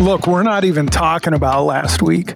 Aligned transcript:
Look, 0.00 0.26
we're 0.26 0.42
not 0.42 0.64
even 0.64 0.86
talking 0.86 1.32
about 1.32 1.64
last 1.64 2.02
week. 2.02 2.34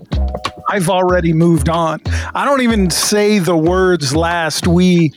I've 0.71 0.89
already 0.89 1.35
moved 1.35 1.69
on. 1.69 2.01
I 2.35 2.47
don't 2.47 2.63
even 2.63 2.89
say 2.89 3.39
the 3.39 3.57
words 3.57 4.17
last 4.17 4.67
week 4.67 5.15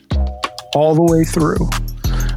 all 0.74 0.94
the 0.94 1.02
way 1.02 1.24
through 1.24 1.70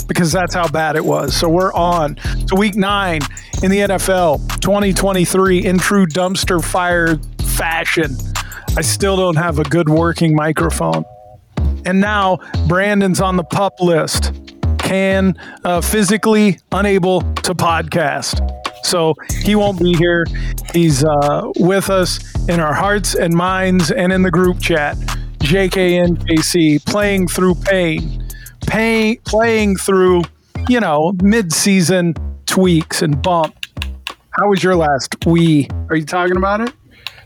because 0.08 0.32
that's 0.32 0.54
how 0.54 0.70
bad 0.70 0.96
it 0.96 1.04
was. 1.04 1.36
So 1.36 1.50
we're 1.50 1.74
on 1.74 2.16
to 2.48 2.56
week 2.56 2.76
nine 2.76 3.20
in 3.62 3.70
the 3.70 3.80
NFL 3.80 4.62
2023 4.62 5.66
in 5.66 5.78
true 5.78 6.06
dumpster 6.06 6.64
fire 6.64 7.18
fashion. 7.42 8.16
I 8.78 8.82
still 8.82 9.18
don't 9.18 9.36
have 9.36 9.60
a 9.60 9.64
good 9.64 9.90
working 9.90 10.34
microphone. 10.36 11.04
And 11.86 12.00
now 12.00 12.38
Brandon's 12.68 13.20
on 13.20 13.36
the 13.36 13.44
pup 13.44 13.82
list, 13.82 14.32
can 14.78 15.36
uh, 15.66 15.82
physically 15.82 16.60
unable 16.72 17.22
to 17.22 17.54
podcast. 17.54 18.57
So 18.88 19.16
he 19.42 19.56
won't 19.56 19.80
be 19.80 19.94
here. 19.94 20.26
He's 20.74 21.04
uh, 21.04 21.52
with 21.58 21.90
us 21.90 22.20
in 22.48 22.62
our 22.62 22.74
hearts 22.74 23.16
and 23.16 23.34
minds 23.34 23.92
and 23.92 24.14
in 24.14 24.22
the 24.22 24.32
group 24.32 24.62
chat. 24.62 24.96
JKNKC 25.40 26.86
playing 26.86 27.28
through 27.28 27.56
pain, 27.56 28.26
pay, 28.66 29.20
playing 29.26 29.76
through, 29.76 30.24
you 30.70 30.80
know, 30.80 31.14
mid-season 31.22 32.16
tweaks 32.46 33.02
and 33.02 33.22
bump. 33.22 33.56
How 34.32 34.48
was 34.50 34.64
your 34.64 34.76
last 34.76 35.16
we? 35.26 35.68
Are 35.90 35.98
you 35.98 36.06
talking 36.06 36.38
about 36.38 36.62
it? 36.62 36.74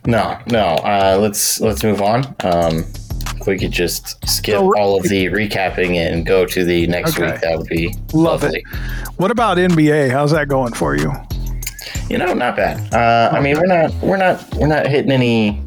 No, 0.06 0.40
no. 0.48 0.66
Uh, 0.78 1.18
let's 1.22 1.62
let's 1.62 1.84
move 1.84 2.02
on. 2.02 2.26
Um, 2.40 2.86
if 3.40 3.48
we 3.48 3.60
could 3.60 3.72
just 3.72 4.18
skip 4.28 4.56
so, 4.56 4.76
all 4.78 4.98
of 4.98 5.04
the 5.04 5.26
recapping 5.26 5.96
and 5.96 6.26
go 6.26 6.46
to 6.46 6.64
the 6.64 6.88
next 6.88 7.20
okay. 7.20 7.32
week, 7.32 7.42
that 7.42 7.58
would 7.58 7.68
be 7.68 7.88
Love 8.14 8.44
lovely. 8.44 8.60
It. 8.60 9.12
What 9.18 9.30
about 9.30 9.58
NBA? 9.58 10.12
How's 10.12 10.32
that 10.32 10.48
going 10.48 10.74
for 10.74 10.96
you? 10.96 11.12
You 12.12 12.18
know, 12.18 12.34
not 12.34 12.58
bad. 12.58 12.94
Uh, 12.94 13.34
I 13.34 13.40
mean, 13.40 13.58
we're 13.58 13.68
not 13.68 13.94
we're 14.02 14.18
not 14.18 14.44
we're 14.56 14.68
not 14.68 14.86
hitting 14.86 15.14
any 15.14 15.64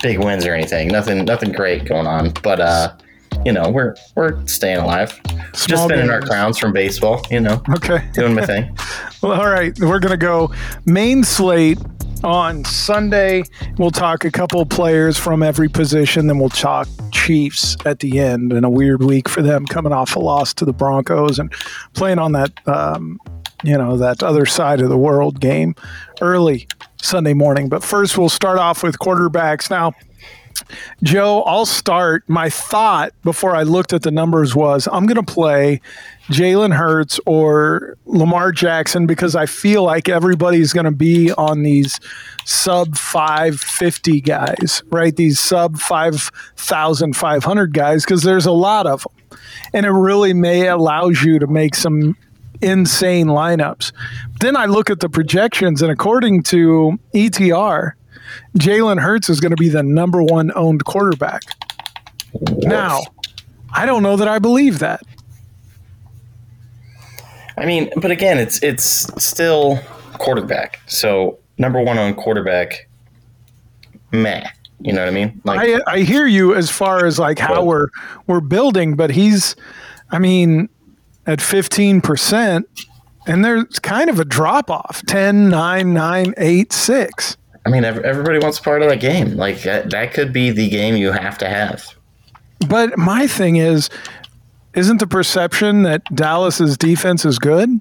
big 0.00 0.18
wins 0.18 0.46
or 0.46 0.54
anything. 0.54 0.88
Nothing 0.88 1.22
nothing 1.26 1.52
great 1.52 1.84
going 1.84 2.06
on, 2.06 2.32
but 2.42 2.60
uh, 2.60 2.96
you 3.44 3.52
know, 3.52 3.68
we're 3.68 3.94
we're 4.14 4.46
staying 4.46 4.78
alive. 4.78 5.20
Small 5.52 5.68
Just 5.68 5.84
spinning 5.84 6.08
our 6.08 6.22
crowns 6.22 6.56
from 6.56 6.72
baseball. 6.72 7.26
You 7.30 7.40
know, 7.40 7.62
okay, 7.74 8.08
doing 8.14 8.34
my 8.34 8.46
thing. 8.46 8.74
well, 9.22 9.38
all 9.38 9.50
right, 9.50 9.78
we're 9.78 9.98
gonna 9.98 10.16
go 10.16 10.50
main 10.86 11.22
slate 11.22 11.78
on 12.24 12.64
Sunday. 12.64 13.42
We'll 13.76 13.90
talk 13.90 14.24
a 14.24 14.30
couple 14.30 14.64
players 14.64 15.18
from 15.18 15.42
every 15.42 15.68
position, 15.68 16.26
then 16.26 16.38
we'll 16.38 16.48
talk 16.48 16.88
Chiefs 17.12 17.76
at 17.84 17.98
the 17.98 18.18
end. 18.18 18.54
And 18.54 18.64
a 18.64 18.70
weird 18.70 19.02
week 19.02 19.28
for 19.28 19.42
them 19.42 19.66
coming 19.66 19.92
off 19.92 20.16
a 20.16 20.20
loss 20.20 20.54
to 20.54 20.64
the 20.64 20.72
Broncos 20.72 21.38
and 21.38 21.52
playing 21.92 22.18
on 22.18 22.32
that 22.32 22.66
um, 22.66 23.20
you 23.62 23.76
know, 23.76 23.96
that 23.96 24.22
other 24.22 24.46
side 24.46 24.80
of 24.80 24.88
the 24.88 24.98
world 24.98 25.40
game 25.40 25.74
early 26.20 26.66
Sunday 27.02 27.34
morning. 27.34 27.68
But 27.68 27.82
first, 27.82 28.18
we'll 28.18 28.28
start 28.28 28.58
off 28.58 28.82
with 28.82 28.98
quarterbacks. 28.98 29.70
Now, 29.70 29.92
Joe, 31.02 31.42
I'll 31.42 31.66
start. 31.66 32.24
My 32.28 32.48
thought 32.48 33.12
before 33.22 33.54
I 33.54 33.62
looked 33.62 33.92
at 33.92 34.02
the 34.02 34.10
numbers 34.10 34.54
was 34.54 34.88
I'm 34.90 35.06
going 35.06 35.22
to 35.22 35.32
play 35.32 35.80
Jalen 36.28 36.74
Hurts 36.74 37.20
or 37.26 37.96
Lamar 38.06 38.52
Jackson 38.52 39.06
because 39.06 39.36
I 39.36 39.46
feel 39.46 39.84
like 39.84 40.08
everybody's 40.08 40.72
going 40.72 40.86
to 40.86 40.90
be 40.90 41.30
on 41.32 41.62
these 41.62 42.00
sub 42.44 42.96
550 42.96 44.20
guys, 44.22 44.82
right? 44.90 45.14
These 45.14 45.38
sub 45.38 45.78
5,500 45.78 47.72
guys 47.74 48.04
because 48.04 48.22
there's 48.22 48.46
a 48.46 48.52
lot 48.52 48.86
of 48.86 49.02
them. 49.02 49.12
And 49.72 49.86
it 49.86 49.90
really 49.90 50.32
may 50.32 50.66
allows 50.68 51.22
you 51.22 51.38
to 51.38 51.46
make 51.46 51.74
some 51.74 52.16
insane 52.62 53.26
lineups. 53.26 53.92
Then 54.40 54.56
I 54.56 54.66
look 54.66 54.90
at 54.90 55.00
the 55.00 55.08
projections, 55.08 55.82
and 55.82 55.90
according 55.90 56.42
to 56.44 56.98
ETR, 57.14 57.92
Jalen 58.58 59.00
Hurts 59.00 59.28
is 59.28 59.40
going 59.40 59.50
to 59.50 59.56
be 59.56 59.68
the 59.68 59.82
number 59.82 60.22
one 60.22 60.50
owned 60.54 60.84
quarterback. 60.84 61.42
Now, 62.58 63.02
I 63.74 63.86
don't 63.86 64.02
know 64.02 64.16
that 64.16 64.28
I 64.28 64.38
believe 64.38 64.78
that. 64.80 65.02
I 67.58 67.64
mean, 67.64 67.90
but 67.96 68.10
again, 68.10 68.38
it's 68.38 68.62
it's 68.62 68.84
still 69.22 69.78
quarterback. 70.14 70.80
So 70.86 71.38
number 71.58 71.80
one 71.80 71.98
on 71.98 72.14
quarterback, 72.14 72.88
meh. 74.12 74.46
You 74.80 74.92
know 74.92 75.00
what 75.00 75.08
I 75.08 75.12
mean? 75.12 75.40
Like, 75.44 75.60
I 75.60 75.80
I 75.86 76.00
hear 76.00 76.26
you 76.26 76.54
as 76.54 76.70
far 76.70 77.06
as 77.06 77.18
like 77.18 77.38
how 77.38 77.64
we're 77.64 77.88
we're 78.26 78.40
building, 78.40 78.94
but 78.94 79.10
he's, 79.10 79.56
I 80.10 80.18
mean, 80.18 80.68
at 81.26 81.40
15%, 81.40 82.64
and 83.26 83.44
there's 83.44 83.78
kind 83.80 84.08
of 84.08 84.20
a 84.20 84.24
drop 84.24 84.70
off 84.70 85.02
10, 85.06 85.48
9, 85.48 85.92
9, 85.92 86.34
8, 86.36 86.72
6. 86.72 87.36
I 87.64 87.68
mean, 87.68 87.84
everybody 87.84 88.38
wants 88.38 88.60
part 88.60 88.82
of 88.82 88.88
that 88.88 89.00
game. 89.00 89.36
Like, 89.36 89.62
that, 89.62 89.90
that 89.90 90.12
could 90.14 90.32
be 90.32 90.50
the 90.50 90.68
game 90.68 90.96
you 90.96 91.10
have 91.10 91.36
to 91.38 91.48
have. 91.48 91.84
But 92.68 92.96
my 92.96 93.26
thing 93.26 93.56
is, 93.56 93.90
isn't 94.74 94.98
the 94.98 95.06
perception 95.06 95.82
that 95.82 96.04
Dallas's 96.14 96.76
defense 96.76 97.24
is 97.24 97.38
good? 97.38 97.80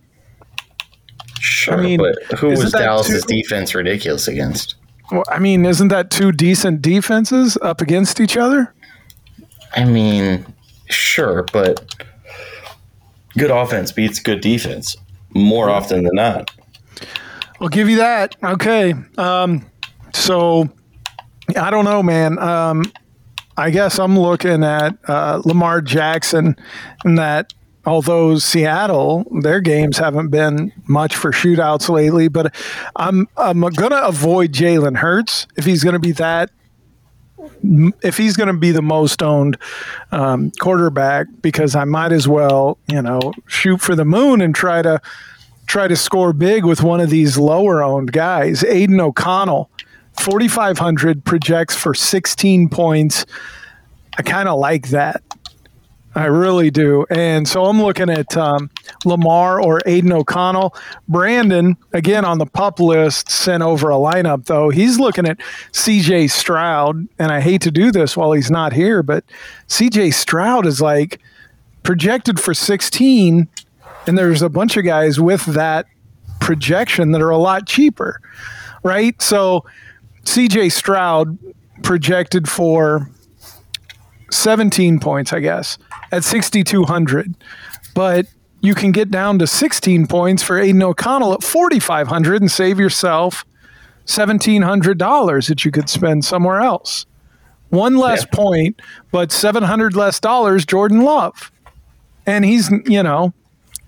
Sure, 1.39 1.77
I 1.77 1.81
mean, 1.81 1.99
but 1.99 2.39
who 2.39 2.47
was 2.47 2.71
Dallas's 2.71 3.25
too, 3.25 3.35
defense 3.35 3.75
ridiculous 3.75 4.27
against? 4.27 4.75
Well, 5.11 5.23
I 5.29 5.37
mean, 5.37 5.65
isn't 5.65 5.89
that 5.89 6.09
two 6.09 6.31
decent 6.31 6.81
defenses 6.81 7.57
up 7.61 7.81
against 7.81 8.19
each 8.19 8.37
other? 8.37 8.73
I 9.75 9.85
mean, 9.85 10.45
sure, 10.89 11.43
but 11.53 11.93
good 13.37 13.51
offense 13.51 13.91
beats 13.91 14.19
good 14.19 14.41
defense 14.41 14.95
more 15.33 15.69
often 15.69 16.03
than 16.03 16.15
not. 16.15 16.51
I'll 17.59 17.69
give 17.69 17.89
you 17.89 17.97
that. 17.97 18.35
Okay. 18.43 18.93
Um, 19.17 19.65
so 20.13 20.69
I 21.57 21.69
don't 21.69 21.85
know, 21.85 22.01
man. 22.01 22.39
Um, 22.39 22.91
I 23.57 23.69
guess 23.69 23.99
I'm 23.99 24.19
looking 24.19 24.63
at 24.63 24.97
uh, 25.07 25.41
Lamar 25.45 25.81
Jackson 25.81 26.55
and 27.03 27.17
that 27.17 27.53
although 27.85 28.37
Seattle, 28.37 29.25
their 29.41 29.61
games 29.61 29.97
haven't 29.97 30.29
been 30.29 30.73
much 30.87 31.15
for 31.15 31.31
shootouts 31.31 31.87
lately, 31.89 32.27
but 32.27 32.53
I'm 32.95 33.27
I'm 33.37 33.61
gonna 33.61 34.01
avoid 34.01 34.51
Jalen 34.51 34.97
Hurts 34.97 35.47
if 35.55 35.65
he's 35.65 35.83
gonna 35.83 35.99
be 35.99 36.11
that 36.13 36.49
if 38.01 38.17
he's 38.17 38.35
going 38.35 38.47
to 38.47 38.53
be 38.57 38.71
the 38.71 38.81
most 38.81 39.21
owned 39.21 39.57
um, 40.11 40.51
quarterback, 40.59 41.27
because 41.41 41.75
I 41.75 41.85
might 41.85 42.11
as 42.11 42.27
well, 42.27 42.77
you 42.87 43.01
know, 43.01 43.33
shoot 43.47 43.81
for 43.81 43.95
the 43.95 44.05
moon 44.05 44.41
and 44.41 44.53
try 44.53 44.81
to 44.81 45.01
try 45.67 45.87
to 45.87 45.95
score 45.95 46.33
big 46.33 46.63
with 46.63 46.83
one 46.83 46.99
of 46.99 47.09
these 47.09 47.37
lower 47.37 47.83
owned 47.83 48.11
guys. 48.11 48.63
Aidan 48.63 49.01
O'Connell, 49.01 49.69
4,500 50.19 51.25
projects 51.25 51.75
for 51.75 51.93
16 51.93 52.69
points. 52.69 53.25
I 54.17 54.21
kind 54.21 54.47
of 54.47 54.59
like 54.59 54.89
that. 54.89 55.23
I 56.15 56.25
really 56.25 56.71
do. 56.71 57.05
And 57.09 57.45
so 57.45 57.65
I'm 57.65 57.81
looking 57.81 58.09
at 58.09 58.37
um, 58.37 58.69
Lamar 59.03 59.61
or 59.61 59.81
Aidan 59.85 60.13
O'Connell. 60.13 60.73
Brandon, 61.09 61.75
again 61.91 62.23
on 62.23 62.37
the 62.37 62.45
pup 62.45 62.79
list, 62.79 63.29
sent 63.29 63.61
over 63.61 63.89
a 63.89 63.95
lineup, 63.95 64.45
though. 64.45 64.69
He's 64.69 64.97
looking 64.97 65.27
at 65.27 65.37
CJ 65.73 66.31
Stroud. 66.31 67.07
And 67.19 67.31
I 67.31 67.41
hate 67.41 67.61
to 67.63 67.71
do 67.71 67.91
this 67.91 68.15
while 68.15 68.31
he's 68.31 68.49
not 68.49 68.71
here, 68.71 69.03
but 69.03 69.25
CJ 69.67 70.13
Stroud 70.13 70.65
is 70.65 70.79
like 70.79 71.19
projected 71.83 72.39
for 72.39 72.53
16. 72.53 73.49
And 74.07 74.17
there's 74.17 74.41
a 74.41 74.49
bunch 74.49 74.77
of 74.77 74.85
guys 74.85 75.19
with 75.19 75.45
that 75.47 75.85
projection 76.39 77.11
that 77.11 77.21
are 77.21 77.29
a 77.29 77.37
lot 77.37 77.67
cheaper, 77.67 78.21
right? 78.83 79.21
So 79.21 79.65
CJ 80.23 80.71
Stroud 80.71 81.37
projected 81.83 82.47
for 82.47 83.09
17 84.31 84.99
points, 84.99 85.33
I 85.33 85.39
guess, 85.39 85.77
at 86.11 86.23
6,200. 86.23 87.35
But 87.93 88.27
you 88.61 88.75
can 88.75 88.91
get 88.91 89.11
down 89.11 89.39
to 89.39 89.47
16 89.47 90.07
points 90.07 90.43
for 90.43 90.59
Aidan 90.59 90.83
O'Connell 90.83 91.33
at 91.33 91.43
4,500 91.43 92.41
and 92.41 92.51
save 92.51 92.79
yourself 92.79 93.45
$1,700 94.07 95.47
that 95.47 95.65
you 95.65 95.71
could 95.71 95.89
spend 95.89 96.25
somewhere 96.25 96.61
else. 96.61 97.05
One 97.69 97.97
less 97.97 98.25
yeah. 98.25 98.35
point, 98.35 98.81
but 99.11 99.31
700 99.31 99.95
less 99.95 100.19
dollars, 100.19 100.65
Jordan 100.65 101.01
Love. 101.01 101.51
And 102.25 102.45
he's, 102.45 102.71
you 102.85 103.03
know, 103.03 103.33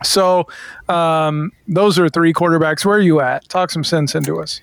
so 0.04 0.48
um, 0.90 1.52
those 1.68 1.98
are 1.98 2.10
three 2.10 2.34
quarterbacks. 2.34 2.86
Where 2.86 2.98
are 2.98 3.02
you 3.02 3.20
at? 3.22 3.48
Talk 3.50 3.72
some 3.72 3.84
sense 3.84 4.16
into 4.16 4.40
us. 4.40 4.62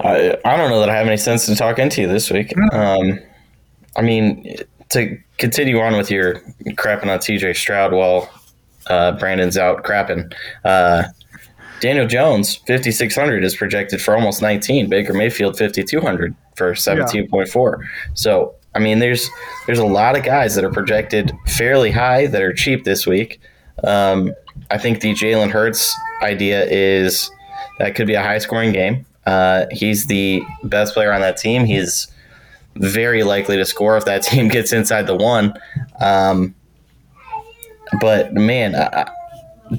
I, 0.00 0.36
I 0.44 0.56
don't 0.56 0.70
know 0.70 0.80
that 0.80 0.90
I 0.90 0.96
have 0.96 1.06
any 1.06 1.16
sense 1.16 1.46
to 1.46 1.54
talk 1.54 1.78
into 1.78 2.02
you 2.02 2.08
this 2.08 2.30
week. 2.30 2.48
Mm-hmm. 2.48 3.10
Um, 3.12 3.18
I 3.96 4.02
mean, 4.02 4.56
to 4.92 5.18
continue 5.38 5.78
on 5.80 5.96
with 5.96 6.10
your 6.10 6.34
crapping 6.76 7.08
on 7.12 7.18
CJ 7.18 7.56
Stroud 7.56 7.92
while 7.92 8.30
uh, 8.86 9.12
Brandon's 9.12 9.56
out 9.56 9.84
crapping. 9.84 10.32
Uh, 10.64 11.04
Daniel 11.80 12.06
Jones, 12.06 12.56
5,600 12.56 13.42
is 13.42 13.56
projected 13.56 14.00
for 14.00 14.14
almost 14.14 14.40
19. 14.40 14.88
Baker 14.88 15.12
Mayfield, 15.12 15.58
5,200 15.58 16.34
for 16.54 16.74
17.4. 16.74 17.80
Yeah. 17.80 17.86
So, 18.14 18.54
I 18.74 18.78
mean, 18.78 19.00
there's 19.00 19.28
there's 19.66 19.80
a 19.80 19.84
lot 19.84 20.16
of 20.16 20.22
guys 20.22 20.54
that 20.54 20.64
are 20.64 20.70
projected 20.70 21.32
fairly 21.46 21.90
high 21.90 22.26
that 22.28 22.40
are 22.40 22.52
cheap 22.52 22.84
this 22.84 23.06
week. 23.06 23.40
Um, 23.84 24.32
I 24.70 24.78
think 24.78 25.00
the 25.00 25.12
Jalen 25.12 25.50
Hurts 25.50 25.94
idea 26.22 26.64
is 26.66 27.30
that 27.78 27.94
could 27.94 28.06
be 28.06 28.14
a 28.14 28.22
high 28.22 28.38
scoring 28.38 28.72
game. 28.72 29.04
Uh, 29.26 29.66
he's 29.70 30.06
the 30.06 30.42
best 30.64 30.94
player 30.94 31.12
on 31.12 31.20
that 31.20 31.36
team. 31.36 31.64
He's 31.64 32.06
very 32.76 33.22
likely 33.22 33.56
to 33.56 33.64
score 33.64 33.96
if 33.96 34.04
that 34.04 34.22
team 34.22 34.48
gets 34.48 34.72
inside 34.72 35.06
the 35.06 35.16
one. 35.16 35.54
Um, 36.00 36.54
but 38.00 38.32
man, 38.34 38.74
I, 38.74 39.10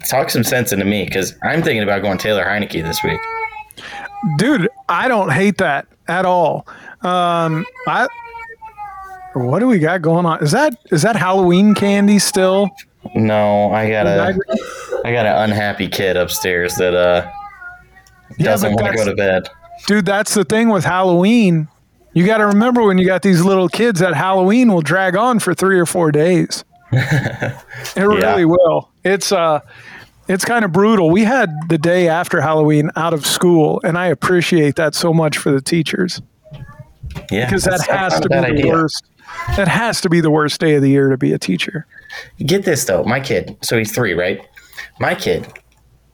talk 0.07 0.29
some 0.29 0.43
sense 0.43 0.71
into 0.71 0.85
me 0.85 1.05
because 1.05 1.35
I'm 1.41 1.61
thinking 1.61 1.83
about 1.83 2.01
going 2.01 2.17
Taylor 2.17 2.45
Heinicke 2.45 2.83
this 2.83 3.03
week. 3.03 3.19
Dude, 4.37 4.69
I 4.87 5.07
don't 5.07 5.31
hate 5.31 5.57
that 5.57 5.87
at 6.07 6.25
all. 6.25 6.67
Um, 7.01 7.65
I 7.87 8.07
what 9.33 9.59
do 9.59 9.67
we 9.67 9.79
got 9.79 10.01
going 10.01 10.25
on? 10.25 10.43
Is 10.43 10.51
that 10.51 10.77
is 10.91 11.01
that 11.01 11.15
Halloween 11.15 11.73
candy 11.73 12.19
still? 12.19 12.69
No, 13.15 13.71
I 13.71 13.89
got 13.89 14.05
a 14.05 14.37
I 15.03 15.11
got 15.11 15.25
an 15.25 15.49
unhappy 15.49 15.87
kid 15.87 16.15
upstairs 16.15 16.75
that 16.75 16.93
uh 16.93 17.29
doesn't 18.39 18.71
yeah, 18.71 18.81
want 18.81 18.91
to 18.91 18.97
go 18.97 19.05
to 19.05 19.15
bed. 19.15 19.49
Dude, 19.87 20.05
that's 20.05 20.33
the 20.33 20.45
thing 20.45 20.69
with 20.69 20.85
Halloween. 20.85 21.67
You 22.13 22.25
got 22.25 22.37
to 22.37 22.47
remember 22.47 22.83
when 22.83 22.97
you 22.97 23.05
got 23.05 23.21
these 23.23 23.43
little 23.43 23.67
kids 23.67 23.99
that 23.99 24.13
Halloween 24.13 24.71
will 24.71 24.81
drag 24.81 25.15
on 25.15 25.39
for 25.39 25.53
three 25.53 25.79
or 25.79 25.85
four 25.85 26.11
days. 26.11 26.63
it 26.91 27.55
really 27.95 28.45
will. 28.45 28.91
It's 29.03 29.31
uh 29.31 29.61
it's 30.27 30.45
kind 30.45 30.63
of 30.63 30.71
brutal. 30.71 31.09
We 31.09 31.23
had 31.23 31.49
the 31.69 31.77
day 31.77 32.07
after 32.07 32.39
Halloween 32.39 32.91
out 32.95 33.13
of 33.13 33.25
school, 33.25 33.81
and 33.83 33.97
I 33.97 34.07
appreciate 34.07 34.75
that 34.75 34.95
so 34.95 35.13
much 35.13 35.37
for 35.37 35.51
the 35.51 35.59
teachers. 35.59 36.21
Yeah, 37.31 37.45
because 37.45 37.63
that 37.63 37.85
has 37.87 38.19
to 38.21 38.29
be 38.29 38.35
the 38.35 38.45
idea. 38.45 38.71
worst. 38.71 39.05
That 39.57 39.67
has 39.67 39.99
to 40.01 40.09
be 40.09 40.21
the 40.21 40.29
worst 40.29 40.61
day 40.61 40.75
of 40.75 40.81
the 40.81 40.89
year 40.89 41.09
to 41.09 41.17
be 41.17 41.33
a 41.33 41.39
teacher. 41.39 41.87
Get 42.45 42.63
this 42.63 42.85
though, 42.85 43.03
my 43.03 43.19
kid. 43.19 43.57
So 43.61 43.77
he's 43.77 43.91
three, 43.91 44.13
right? 44.13 44.45
My 44.99 45.15
kid 45.15 45.51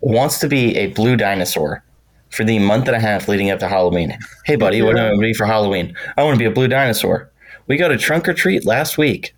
wants 0.02 0.40
to 0.40 0.48
be 0.48 0.75
a 0.78 0.88
blue 0.88 1.18
dinosaur 1.18 1.84
for 2.30 2.44
the 2.44 2.60
month 2.60 2.88
and 2.88 2.96
a 2.96 3.00
half 3.00 3.28
leading 3.28 3.50
up 3.50 3.60
to 3.60 3.68
Halloween. 3.68 4.18
Hey, 4.46 4.56
buddy, 4.56 4.81
what 4.81 4.96
do 4.96 5.02
I 5.02 5.10
want 5.10 5.16
to 5.16 5.22
be 5.22 5.34
for 5.34 5.46
Halloween? 5.46 5.96
I 6.18 6.24
want 6.24 6.36
to 6.36 6.40
be 6.40 6.46
a 6.46 6.52
blue 6.52 6.68
dinosaur. 6.68 7.31
We 7.68 7.78
got 7.78 7.92
a 7.92 7.98
trunk 7.98 8.28
or 8.28 8.34
treat 8.34 8.66
last 8.66 8.98
week 8.98 9.34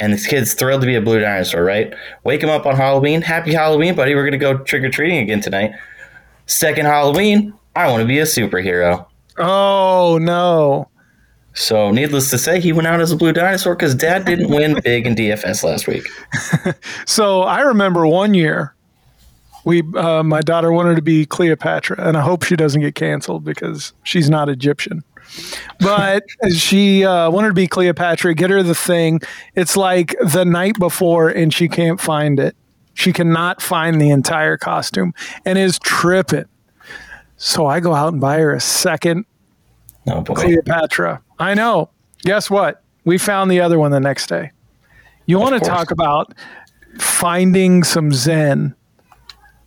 and 0.00 0.12
this 0.12 0.26
kid's 0.26 0.54
thrilled 0.54 0.80
to 0.82 0.86
be 0.86 0.94
a 0.94 1.00
blue 1.00 1.20
dinosaur, 1.20 1.64
right? 1.64 1.92
Wake 2.24 2.42
him 2.42 2.50
up 2.50 2.66
on 2.66 2.76
Halloween. 2.76 3.20
Happy 3.20 3.52
Halloween, 3.52 3.94
buddy. 3.94 4.14
We're 4.14 4.22
going 4.22 4.32
to 4.32 4.38
go 4.38 4.58
trick 4.58 4.82
or 4.84 4.90
treating 4.90 5.18
again 5.18 5.40
tonight. 5.40 5.72
Second 6.46 6.86
Halloween, 6.86 7.52
I 7.74 7.90
want 7.90 8.02
to 8.02 8.06
be 8.06 8.18
a 8.20 8.24
superhero. 8.24 9.06
Oh, 9.38 10.18
no. 10.20 10.88
So, 11.54 11.90
needless 11.90 12.30
to 12.30 12.38
say, 12.38 12.60
he 12.60 12.72
went 12.72 12.86
out 12.86 13.00
as 13.00 13.10
a 13.10 13.16
blue 13.16 13.32
dinosaur 13.32 13.74
because 13.74 13.94
dad 13.94 14.24
didn't 14.24 14.48
win 14.48 14.80
big 14.84 15.06
in 15.06 15.16
DFS 15.16 15.64
last 15.64 15.88
week. 15.88 16.06
so, 17.06 17.42
I 17.42 17.62
remember 17.62 18.06
one 18.06 18.34
year 18.34 18.74
we 19.68 19.82
uh, 19.96 20.22
my 20.22 20.40
daughter 20.40 20.72
wanted 20.72 20.96
to 20.96 21.02
be 21.02 21.26
Cleopatra, 21.26 22.00
and 22.00 22.16
I 22.16 22.22
hope 22.22 22.42
she 22.42 22.56
doesn't 22.56 22.80
get 22.80 22.94
canceled 22.94 23.44
because 23.44 23.92
she's 24.02 24.30
not 24.30 24.48
Egyptian. 24.48 25.04
But 25.78 26.24
she 26.54 27.04
uh, 27.04 27.30
wanted 27.30 27.48
to 27.48 27.54
be 27.54 27.66
Cleopatra, 27.66 28.34
get 28.34 28.48
her 28.48 28.62
the 28.62 28.74
thing. 28.74 29.20
It's 29.54 29.76
like 29.76 30.16
the 30.24 30.46
night 30.46 30.78
before, 30.78 31.28
and 31.28 31.52
she 31.52 31.68
can't 31.68 32.00
find 32.00 32.40
it. 32.40 32.56
She 32.94 33.12
cannot 33.12 33.60
find 33.60 34.00
the 34.00 34.08
entire 34.08 34.56
costume 34.56 35.12
and 35.44 35.58
is 35.58 35.78
tripping. 35.78 36.46
So 37.36 37.66
I 37.66 37.80
go 37.80 37.92
out 37.92 38.14
and 38.14 38.22
buy 38.22 38.38
her 38.38 38.54
a 38.54 38.60
second 38.60 39.26
oh, 40.06 40.22
Cleopatra. 40.22 41.22
I 41.38 41.52
know. 41.52 41.90
Guess 42.22 42.48
what? 42.48 42.82
We 43.04 43.18
found 43.18 43.50
the 43.50 43.60
other 43.60 43.78
one 43.78 43.90
the 43.90 44.00
next 44.00 44.28
day. 44.28 44.50
You 45.26 45.38
want 45.38 45.62
to 45.62 45.68
talk 45.68 45.90
about 45.90 46.32
finding 46.98 47.84
some 47.84 48.12
Zen 48.14 48.74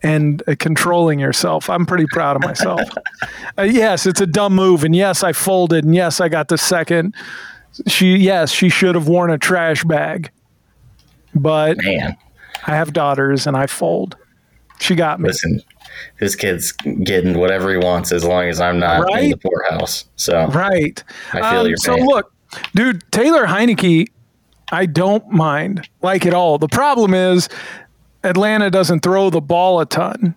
and 0.04 0.42
uh, 0.48 0.56
controlling 0.58 1.20
yourself. 1.20 1.70
I'm 1.70 1.86
pretty 1.86 2.06
proud 2.12 2.36
of 2.36 2.42
myself. 2.42 2.82
uh, 3.58 3.64
yes, 3.64 4.06
it's 4.06 4.22
a 4.22 4.26
dumb 4.26 4.54
move, 4.54 4.84
and 4.84 4.96
yes, 4.96 5.24
I 5.24 5.34
folded, 5.34 5.86
and 5.86 5.96
yes, 5.96 6.20
I 6.20 6.30
got 6.30 6.48
the 6.48 6.58
second. 6.58 7.16
She, 7.88 8.18
yes, 8.18 8.52
she 8.52 8.70
should 8.70 8.96
have 8.96 9.08
worn 9.08 9.32
a 9.32 9.38
trash 9.38 9.84
bag, 9.84 10.32
but 11.34 11.78
man, 11.78 12.18
I 12.68 12.76
have 12.76 12.94
daughters, 12.94 13.48
and 13.48 13.56
I 13.56 13.68
fold. 13.68 14.18
She 14.80 14.96
got 14.96 15.20
me. 15.20 15.28
Listen, 15.28 15.62
this 16.20 16.36
kid's 16.36 16.72
getting 16.72 17.38
whatever 17.38 17.72
he 17.72 17.78
wants 17.78 18.12
as 18.12 18.24
long 18.24 18.46
as 18.46 18.60
I'm 18.60 18.80
not 18.80 19.04
right? 19.04 19.26
in 19.26 19.30
the 19.32 19.38
poorhouse. 19.38 20.06
So 20.16 20.48
right, 20.48 21.04
I 21.34 21.52
feel 21.52 21.62
um, 21.62 21.68
your 21.68 21.78
pain. 21.78 21.78
So 21.78 21.96
look, 21.96 22.34
dude, 22.76 23.04
Taylor 23.12 23.46
Heinicke. 23.46 24.08
I 24.74 24.86
don't 24.86 25.30
mind 25.30 25.90
like 26.02 26.26
at 26.26 26.34
all. 26.34 26.58
The 26.58 26.70
problem 26.70 27.14
is 27.14 27.50
Atlanta 28.24 28.70
doesn't 28.70 29.02
throw 29.02 29.30
the 29.30 29.42
ball 29.42 29.80
a 29.80 29.86
ton. 29.86 30.36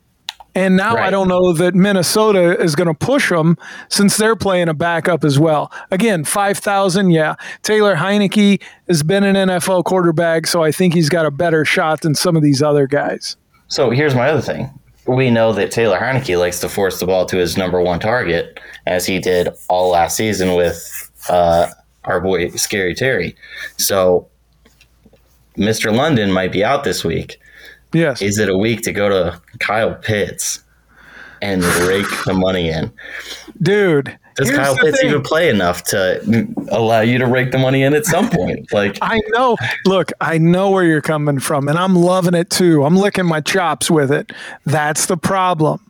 And 0.56 0.76
now 0.76 0.94
right. 0.94 1.06
I 1.06 1.10
don't 1.10 1.26
know 1.26 1.52
that 1.52 1.74
Minnesota 1.74 2.58
is 2.60 2.76
going 2.76 2.86
to 2.86 2.94
push 2.94 3.28
them 3.28 3.58
since 3.88 4.16
they're 4.16 4.36
playing 4.36 4.68
a 4.68 4.74
backup 4.74 5.24
as 5.24 5.38
well. 5.38 5.72
Again, 5.90 6.22
5,000, 6.22 7.10
yeah. 7.10 7.34
Taylor 7.62 7.96
Heinicke 7.96 8.62
has 8.86 9.02
been 9.02 9.24
an 9.24 9.34
NFL 9.34 9.84
quarterback, 9.84 10.46
so 10.46 10.62
I 10.62 10.70
think 10.70 10.94
he's 10.94 11.08
got 11.08 11.26
a 11.26 11.32
better 11.32 11.64
shot 11.64 12.02
than 12.02 12.14
some 12.14 12.36
of 12.36 12.42
these 12.42 12.62
other 12.62 12.86
guys. 12.86 13.36
So 13.66 13.90
here's 13.90 14.14
my 14.14 14.28
other 14.28 14.40
thing. 14.40 14.70
We 15.06 15.28
know 15.28 15.52
that 15.52 15.72
Taylor 15.72 15.98
Heinicke 15.98 16.38
likes 16.38 16.60
to 16.60 16.68
force 16.68 17.00
the 17.00 17.06
ball 17.06 17.26
to 17.26 17.36
his 17.36 17.56
number 17.56 17.80
one 17.80 17.98
target, 17.98 18.60
as 18.86 19.06
he 19.06 19.18
did 19.18 19.48
all 19.68 19.90
last 19.90 20.16
season 20.16 20.54
with 20.54 21.10
uh, 21.28 21.66
our 22.04 22.20
boy 22.20 22.50
Scary 22.50 22.94
Terry. 22.94 23.34
So 23.76 24.28
Mr. 25.56 25.94
London 25.94 26.30
might 26.30 26.52
be 26.52 26.62
out 26.64 26.84
this 26.84 27.04
week. 27.04 27.38
Yes. 27.94 28.20
Is 28.20 28.38
it 28.38 28.48
a 28.48 28.56
week 28.56 28.82
to 28.82 28.92
go 28.92 29.08
to 29.08 29.40
Kyle 29.60 29.94
Pitts 29.94 30.62
and 31.40 31.64
rake 31.86 32.06
the 32.26 32.34
money 32.34 32.70
in? 32.70 32.92
Dude. 33.62 34.18
Does 34.36 34.50
Kyle 34.50 34.76
Pitts 34.76 35.00
thing. 35.00 35.10
even 35.10 35.22
play 35.22 35.48
enough 35.48 35.84
to 35.84 36.20
allow 36.68 37.00
you 37.00 37.18
to 37.18 37.26
rake 37.26 37.52
the 37.52 37.58
money 37.58 37.82
in 37.82 37.94
at 37.94 38.04
some 38.04 38.28
point? 38.28 38.68
Like 38.72 38.98
I 39.00 39.20
know. 39.28 39.56
Look, 39.86 40.10
I 40.20 40.38
know 40.38 40.70
where 40.70 40.84
you're 40.84 41.00
coming 41.00 41.38
from, 41.38 41.68
and 41.68 41.78
I'm 41.78 41.94
loving 41.94 42.34
it 42.34 42.50
too. 42.50 42.84
I'm 42.84 42.96
licking 42.96 43.26
my 43.26 43.40
chops 43.40 43.88
with 43.88 44.10
it. 44.10 44.32
That's 44.64 45.06
the 45.06 45.16
problem 45.16 45.80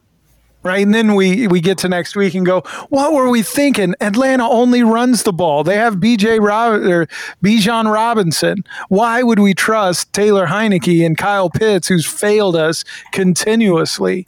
right? 0.64 0.82
And 0.82 0.94
then 0.94 1.14
we 1.14 1.46
we 1.46 1.60
get 1.60 1.78
to 1.78 1.88
next 1.88 2.16
week 2.16 2.34
and 2.34 2.44
go, 2.44 2.62
what 2.88 3.12
were 3.12 3.28
we 3.28 3.42
thinking? 3.42 3.94
Atlanta 4.00 4.48
only 4.48 4.82
runs 4.82 5.22
the 5.22 5.32
ball. 5.32 5.62
They 5.62 5.76
have 5.76 5.96
BJ 5.96 6.40
Rob 6.40 6.82
or 6.82 7.06
Bijan 7.42 7.92
Robinson. 7.92 8.64
Why 8.88 9.22
would 9.22 9.38
we 9.38 9.54
trust 9.54 10.12
Taylor 10.12 10.46
Heinicke 10.46 11.04
and 11.04 11.16
Kyle 11.16 11.50
Pitts, 11.50 11.88
who's 11.88 12.06
failed 12.06 12.56
us 12.56 12.84
continuously? 13.12 14.26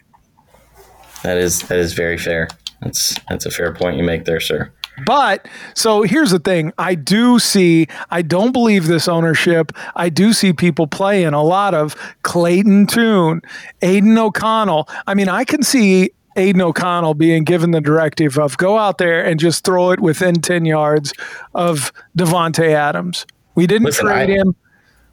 That 1.23 1.39
is 1.39 1.63
that 1.63 1.79
is 1.79 1.95
very 1.95 2.19
fair. 2.19 2.49
That's 2.83 3.17
that's 3.29 3.47
a 3.47 3.51
fair 3.51 3.73
point 3.73 3.97
you 3.97 4.05
make 4.05 4.27
there, 4.27 4.41
sir. 4.41 4.73
But 5.05 5.47
so 5.75 6.03
here's 6.03 6.31
the 6.31 6.39
thing. 6.39 6.73
I 6.79 6.95
do 6.95 7.39
see, 7.39 7.87
I 8.11 8.23
don't 8.23 8.53
believe 8.53 8.87
this 8.87 9.09
ownership. 9.09 9.73
I 9.95 10.09
do 10.09 10.33
see 10.33 10.53
people 10.53 10.87
playing 10.87 11.35
a 11.35 11.43
lot 11.43 11.75
of 11.75 11.95
Clayton 12.23 12.87
Tune, 12.87 13.43
Aidan 13.83 14.17
O'Connell. 14.17 14.89
I 15.07 15.15
mean, 15.15 15.29
I 15.29 15.45
can 15.45 15.63
see 15.63 16.13
Aidan 16.37 16.63
O'Connell 16.63 17.15
being 17.15 17.45
given 17.45 17.71
the 17.71 17.81
directive 17.81 18.39
of 18.39 18.57
go 18.57 18.79
out 18.79 18.99
there 18.99 19.25
and 19.25 19.41
just 19.41 19.65
throw 19.65 19.91
it 19.91 20.01
within 20.01 20.41
10 20.41 20.65
yards 20.65 21.13
of 21.55 21.93
Davante 22.17 22.73
Adams. 22.73 23.27
We 23.55 23.67
didn't 23.67 23.87
Listen, 23.87 24.07
trade 24.07 24.31
I, 24.31 24.35
him. 24.35 24.55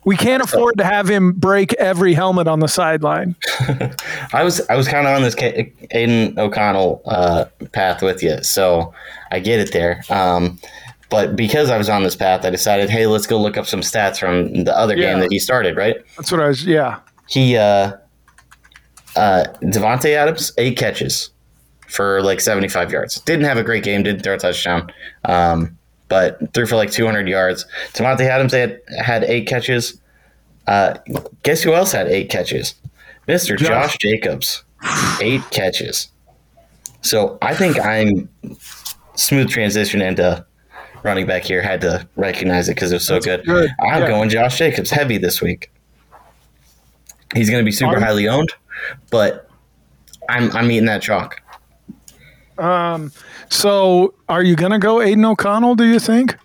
We 0.06 0.18
can't 0.18 0.44
afford 0.44 0.78
to 0.80 0.84
have 0.84 1.10
him 1.10 1.32
break 1.32 1.74
every 1.76 2.14
helmet 2.14 2.48
on 2.48 2.60
the 2.60 2.68
sideline. 2.68 3.36
I 4.34 4.44
was 4.44 4.60
I 4.70 4.76
was 4.76 4.86
kind 4.86 5.08
of 5.08 5.16
on 5.16 5.22
this 5.22 5.36
Aidan 5.92 6.38
O'Connell 6.38 7.02
uh, 7.06 7.46
path 7.72 8.02
with 8.02 8.22
you, 8.22 8.44
so 8.44 8.94
I 9.32 9.40
get 9.40 9.62
it 9.62 9.72
there. 9.72 10.04
Um, 10.10 10.60
but 11.10 11.38
because 11.38 11.70
I 11.70 11.78
was 11.78 11.88
on 11.88 12.04
this 12.04 12.18
path, 12.18 12.44
I 12.44 12.50
decided, 12.50 12.90
hey, 12.90 13.08
let's 13.08 13.28
go 13.28 13.40
look 13.40 13.56
up 13.56 13.66
some 13.66 13.80
stats 13.80 14.20
from 14.20 14.66
the 14.66 14.78
other 14.78 14.98
yeah. 14.98 15.12
game 15.14 15.20
that 15.22 15.32
he 15.32 15.40
started. 15.40 15.78
Right? 15.78 15.96
That's 16.18 16.32
what 16.34 16.42
I 16.42 16.48
was. 16.48 16.66
Yeah. 16.66 17.00
He 17.30 17.56
uh, 17.56 17.94
uh, 19.16 19.46
Davante 19.62 20.16
Adams, 20.16 20.52
eight 20.58 20.78
catches 20.78 21.30
for 21.88 22.22
like 22.22 22.42
75 22.42 22.92
yards. 22.92 23.20
Didn't 23.22 23.46
have 23.46 23.58
a 23.58 23.64
great 23.64 23.84
game, 23.84 24.04
didn't 24.04 24.24
throw 24.24 24.34
a 24.34 24.38
touchdown, 24.38 24.92
um, 25.26 25.78
but 26.10 26.54
threw 26.54 26.66
for 26.66 26.76
like 26.76 26.92
200 26.92 27.28
yards. 27.28 27.66
Davante 27.94 28.22
Adams 28.22 28.54
had, 28.54 28.82
had 29.00 29.24
eight 29.24 29.48
catches. 29.48 30.00
Uh, 30.68 30.96
guess 31.44 31.62
who 31.62 31.74
else 31.74 31.92
had 31.92 32.08
eight 32.08 32.30
catches? 32.30 32.76
Mr. 33.28 33.58
Josh. 33.58 33.68
Josh 33.68 33.98
Jacobs, 34.00 34.64
eight 35.22 35.42
catches. 35.52 36.10
So 37.02 37.38
I 37.42 37.54
think 37.54 37.80
I'm 37.80 38.30
smooth 39.16 39.50
transition 39.50 40.02
into 40.02 40.46
running 41.04 41.26
back 41.26 41.44
here. 41.44 41.62
Had 41.62 41.82
to 41.82 42.08
recognize 42.16 42.70
it 42.70 42.76
because 42.76 42.92
it 42.92 42.96
was 42.96 43.06
so 43.06 43.20
good. 43.20 43.46
good. 43.46 43.70
I'm 43.80 44.02
yeah. 44.02 44.08
going 44.08 44.30
Josh 44.30 44.58
Jacobs 44.58 44.90
heavy 44.90 45.18
this 45.18 45.42
week. 45.42 45.70
He's 47.34 47.50
going 47.50 47.62
to 47.64 47.66
be 47.66 47.72
super 47.72 48.00
highly 48.00 48.28
owned 48.28 48.54
but 49.10 49.50
I'm 50.30 50.52
I'm 50.52 50.70
eating 50.72 50.86
that 50.86 51.02
chalk. 51.02 51.42
Um. 52.58 53.12
So, 53.50 54.14
are 54.30 54.44
you 54.44 54.56
gonna 54.56 54.80
go 54.80 55.02
Aidan 55.02 55.26
O'Connell? 55.26 55.76
Do 55.76 55.86
you 55.86 56.00
think? 56.00 56.38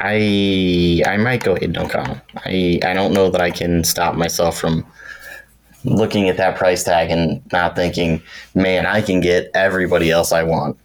I 0.00 1.02
I 1.06 1.16
might 1.16 1.42
go 1.42 1.56
Aidan 1.56 1.78
O'Connell. 1.78 2.20
I 2.36 2.80
I 2.84 2.94
don't 2.94 3.12
know 3.12 3.30
that 3.30 3.40
I 3.40 3.50
can 3.50 3.84
stop 3.84 4.14
myself 4.14 4.58
from 4.58 4.86
looking 5.84 6.28
at 6.28 6.36
that 6.38 6.56
price 6.56 6.82
tag 6.82 7.10
and 7.10 7.42
not 7.52 7.76
thinking, 7.76 8.22
man, 8.54 8.86
I 8.86 9.00
can 9.02 9.20
get 9.20 9.50
everybody 9.54 10.10
else 10.10 10.32
I 10.32 10.42
want. 10.42 10.78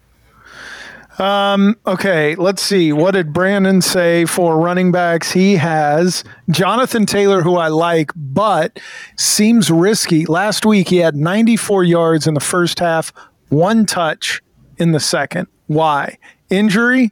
Um, 1.19 1.75
okay, 1.85 2.35
let's 2.35 2.61
see. 2.61 2.93
What 2.93 3.11
did 3.11 3.33
Brandon 3.33 3.81
say 3.81 4.25
for 4.25 4.57
running 4.57 4.91
backs? 4.91 5.31
He 5.31 5.57
has 5.57 6.23
Jonathan 6.49 7.05
Taylor, 7.05 7.41
who 7.41 7.57
I 7.57 7.67
like, 7.67 8.11
but 8.15 8.79
seems 9.17 9.69
risky. 9.69 10.25
Last 10.25 10.65
week, 10.65 10.87
he 10.89 10.97
had 10.97 11.15
94 11.15 11.83
yards 11.83 12.25
in 12.25 12.35
the 12.35 12.39
first 12.39 12.79
half, 12.79 13.11
one 13.49 13.85
touch 13.85 14.41
in 14.77 14.93
the 14.93 14.99
second. 14.99 15.47
Why? 15.67 16.17
Injury? 16.49 17.11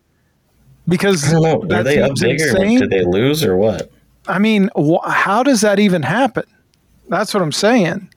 Because 0.87 1.27
I 1.27 1.33
don't 1.33 1.67
know. 1.67 1.77
Were 1.77 1.83
they 1.83 2.01
up 2.01 2.15
bigger? 2.17 2.53
Did 2.79 2.89
they 2.89 3.03
lose 3.03 3.43
or 3.43 3.57
what? 3.57 3.91
I 4.27 4.39
mean, 4.39 4.69
wh- 4.77 5.05
how 5.05 5.43
does 5.43 5.61
that 5.61 5.79
even 5.79 6.01
happen? 6.03 6.43
That's 7.09 7.33
what 7.33 7.43
I'm 7.43 7.51
saying. 7.51 8.09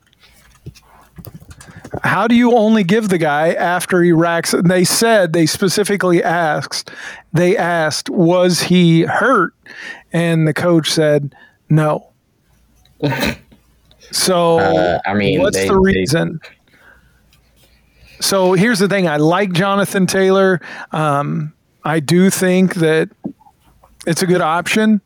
How 2.05 2.27
do 2.29 2.35
you 2.35 2.55
only 2.57 2.85
give 2.85 3.09
the 3.09 3.19
guy 3.19 3.53
after 3.55 4.03
he 4.03 4.13
racks? 4.13 4.55
And 4.55 4.71
They 4.71 4.85
said 4.85 5.33
they 5.33 5.47
specifically 5.47 6.23
asked. 6.23 6.91
They 7.33 7.57
asked, 7.57 8.09
was 8.11 8.63
he 8.63 9.03
hurt? 9.03 9.55
And 10.13 10.47
the 10.47 10.55
coach 10.55 10.91
said, 10.91 11.35
no. 11.69 12.11
so, 14.13 14.59
Uh, 14.59 14.99
I 15.07 15.15
mean, 15.15 15.41
what's 15.41 15.57
they- 15.57 15.69
the 15.69 15.75
they- 15.75 15.79
reason? 15.79 16.41
so 18.21 18.53
here's 18.53 18.79
the 18.79 18.89
thing. 18.89 19.09
I 19.09 19.17
like 19.17 19.53
Jonathan 19.53 20.07
Taylor. 20.07 20.61
Um, 20.93 21.53
I 21.85 22.01
do 22.01 22.29
think 22.31 22.75
that 22.75 23.09
it's 24.07 24.23
a 24.23 24.27
good 24.27 24.43
option. 24.43 25.01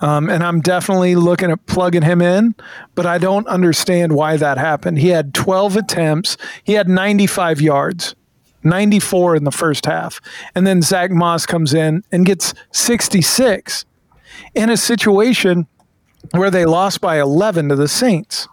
Um, 0.00 0.28
and 0.28 0.42
I'm 0.42 0.60
definitely 0.60 1.14
looking 1.14 1.50
at 1.50 1.64
plugging 1.66 2.02
him 2.02 2.20
in, 2.20 2.54
but 2.94 3.06
I 3.06 3.18
don't 3.18 3.46
understand 3.46 4.12
why 4.12 4.36
that 4.36 4.58
happened. 4.58 4.98
He 4.98 5.08
had 5.08 5.32
12 5.34 5.76
attempts, 5.76 6.36
he 6.64 6.74
had 6.74 6.88
95 6.88 7.60
yards, 7.60 8.14
94 8.64 9.36
in 9.36 9.44
the 9.44 9.50
first 9.50 9.86
half. 9.86 10.20
And 10.54 10.66
then 10.66 10.82
Zach 10.82 11.10
Moss 11.10 11.46
comes 11.46 11.72
in 11.74 12.02
and 12.10 12.26
gets 12.26 12.54
66 12.72 13.84
in 14.54 14.70
a 14.70 14.76
situation 14.76 15.66
where 16.32 16.50
they 16.50 16.64
lost 16.64 17.00
by 17.00 17.20
11 17.20 17.68
to 17.68 17.76
the 17.76 17.88
Saints. 17.88 18.48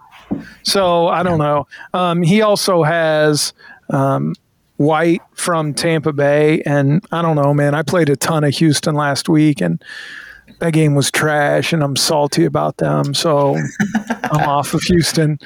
So 0.64 1.08
I 1.08 1.24
don't 1.24 1.40
know. 1.40 1.68
Um, 1.94 2.22
he 2.22 2.42
also 2.42 2.84
has 2.84 3.54
um, 3.90 4.36
White 4.78 5.22
from 5.34 5.74
Tampa 5.74 6.14
Bay, 6.14 6.62
and 6.64 7.06
I 7.12 7.22
don't 7.22 7.36
know, 7.36 7.54
man. 7.54 7.76
I 7.76 7.82
played 7.82 8.10
a 8.10 8.16
ton 8.16 8.44
of 8.44 8.56
Houston 8.56 8.96
last 8.96 9.30
week, 9.30 9.62
and 9.62 9.84
that 10.60 10.74
game 10.74 10.96
was 10.96 11.12
trash, 11.12 11.74
and 11.74 11.84
I'm 11.84 11.96
salty 11.96 12.46
about 12.46 12.78
them. 12.78 13.14
So 13.14 13.58
I'm 14.24 14.48
off 14.48 14.74
of 14.74 14.82
Houston 14.84 15.40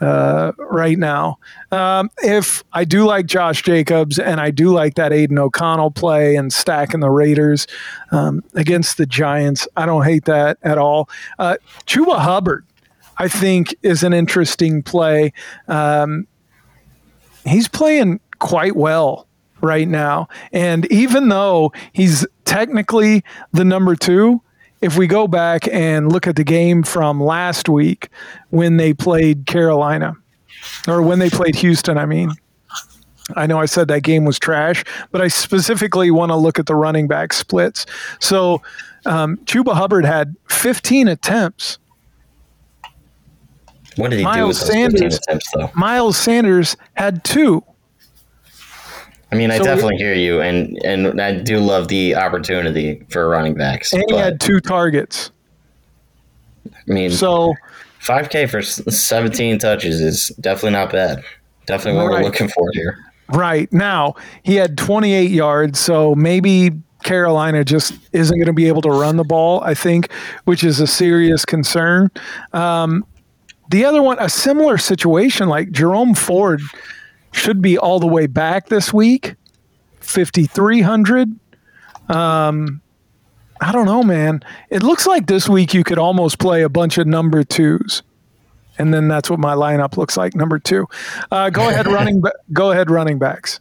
uh, 0.00 0.52
right 0.58 0.98
now. 0.98 1.38
Um, 1.70 2.10
if 2.22 2.62
I 2.72 2.84
do 2.84 3.04
like 3.04 3.26
Josh 3.26 3.62
Jacobs, 3.62 4.18
and 4.18 4.40
I 4.40 4.50
do 4.50 4.72
like 4.72 4.94
that 4.94 5.12
Aidan 5.12 5.38
O'Connell 5.38 5.90
play 5.90 6.36
and 6.36 6.52
stacking 6.52 7.00
the 7.00 7.10
Raiders 7.10 7.66
um, 8.10 8.42
against 8.54 8.96
the 8.96 9.06
Giants, 9.06 9.68
I 9.76 9.86
don't 9.86 10.04
hate 10.04 10.24
that 10.26 10.58
at 10.62 10.78
all. 10.78 11.08
Uh, 11.38 11.56
Chuba 11.86 12.18
Hubbard. 12.18 12.66
I 13.18 13.28
think 13.28 13.74
is 13.82 14.02
an 14.02 14.14
interesting 14.14 14.82
play. 14.82 15.32
Um, 15.68 16.26
he's 17.44 17.68
playing 17.68 18.20
quite 18.38 18.74
well 18.74 19.28
right 19.62 19.88
now. 19.88 20.28
And 20.52 20.90
even 20.92 21.28
though 21.28 21.72
he's 21.92 22.26
technically 22.44 23.24
the 23.52 23.64
number 23.64 23.96
two, 23.96 24.42
if 24.82 24.98
we 24.98 25.06
go 25.06 25.28
back 25.28 25.68
and 25.68 26.12
look 26.12 26.26
at 26.26 26.36
the 26.36 26.44
game 26.44 26.82
from 26.82 27.22
last 27.22 27.68
week 27.68 28.08
when 28.50 28.76
they 28.76 28.92
played 28.92 29.46
Carolina, 29.46 30.16
or 30.88 31.00
when 31.00 31.20
they 31.20 31.30
played 31.30 31.54
Houston, 31.54 31.96
I 31.96 32.04
mean, 32.04 32.32
I 33.36 33.46
know 33.46 33.58
I 33.58 33.66
said 33.66 33.88
that 33.88 34.02
game 34.02 34.24
was 34.24 34.38
trash, 34.38 34.84
but 35.12 35.22
I 35.22 35.28
specifically 35.28 36.10
want 36.10 36.30
to 36.30 36.36
look 36.36 36.58
at 36.58 36.66
the 36.66 36.74
running 36.74 37.06
back 37.06 37.32
splits. 37.32 37.86
So 38.20 38.60
um, 39.06 39.36
Chuba 39.44 39.74
Hubbard 39.74 40.04
had 40.04 40.34
15 40.48 41.08
attempts. 41.08 41.78
What 43.96 44.10
did 44.10 44.18
he 44.18 44.24
do 44.24 44.46
with 44.48 44.58
those 44.58 44.62
15 44.62 44.90
Sanders. 44.90 45.16
attempts, 45.18 45.50
though? 45.54 45.70
Miles 45.74 46.16
Sanders 46.16 46.76
had 46.94 47.22
two. 47.24 47.64
I 49.32 49.34
mean, 49.34 49.50
I 49.50 49.58
So- 49.58 49.64
definitely 49.64 49.96
hear 49.96 50.14
you, 50.14 50.40
and 50.42 50.78
and 50.84 51.20
I 51.20 51.32
do 51.32 51.58
love 51.58 51.88
the 51.88 52.14
opportunity 52.14 53.02
for 53.08 53.28
running 53.28 53.54
backs. 53.54 53.92
And 53.92 54.04
he 54.08 54.16
had 54.16 54.38
two 54.40 54.60
targets. 54.60 55.30
I 56.66 56.92
mean, 56.92 57.10
So 57.10 57.54
5K 58.00 58.46
for 58.48 58.60
17 58.62 59.58
touches 59.58 60.00
is 60.00 60.28
definitely 60.40 60.72
not 60.72 60.92
bad. 60.92 61.22
Definitely 61.66 62.00
what 62.02 62.08
Right. 62.10 62.18
we're 62.18 62.24
looking 62.26 62.48
for 62.48 62.68
here. 62.74 62.98
Right. 63.28 63.72
Now, 63.72 64.14
he 64.42 64.56
had 64.56 64.76
28 64.76 65.30
yards, 65.30 65.78
so 65.78 66.14
maybe 66.14 66.72
Carolina 67.04 67.64
just 67.64 67.94
isn't 68.12 68.36
going 68.36 68.46
to 68.46 68.52
be 68.52 68.68
able 68.68 68.82
to 68.82 68.90
run 68.90 69.16
the 69.16 69.24
ball, 69.24 69.60
I 69.64 69.74
think, 69.74 70.10
which 70.44 70.62
is 70.64 70.80
a 70.80 70.86
serious 70.86 71.44
concern. 71.44 72.10
Um, 72.52 73.04
the 73.70 73.84
other 73.84 74.02
one, 74.02 74.18
a 74.20 74.28
similar 74.28 74.76
situation, 74.76 75.48
like 75.48 75.70
Jerome 75.70 76.14
Ford 76.14 76.60
should 77.32 77.60
be 77.62 77.76
all 77.78 77.98
the 77.98 78.06
way 78.06 78.26
back 78.26 78.68
this 78.68 78.92
week, 78.92 79.34
5,300. 80.00 81.28
Um, 82.08 82.80
I 83.60 83.72
don't 83.72 83.86
know, 83.86 84.02
man. 84.02 84.42
It 84.70 84.82
looks 84.82 85.06
like 85.06 85.26
this 85.26 85.48
week 85.48 85.72
you 85.74 85.84
could 85.84 85.98
almost 85.98 86.38
play 86.38 86.62
a 86.62 86.68
bunch 86.68 86.98
of 86.98 87.06
number 87.06 87.44
twos. 87.44 88.02
And 88.78 88.92
then 88.92 89.06
that's 89.08 89.28
what 89.30 89.38
my 89.38 89.54
lineup 89.54 89.96
looks 89.96 90.16
like, 90.16 90.34
number 90.34 90.58
two. 90.58 90.88
Uh, 91.30 91.50
go 91.50 91.68
ahead, 91.68 91.86
running. 91.88 92.20
Ba- 92.20 92.32
go 92.52 92.72
ahead, 92.72 92.90
running 92.90 93.18
backs. 93.18 93.60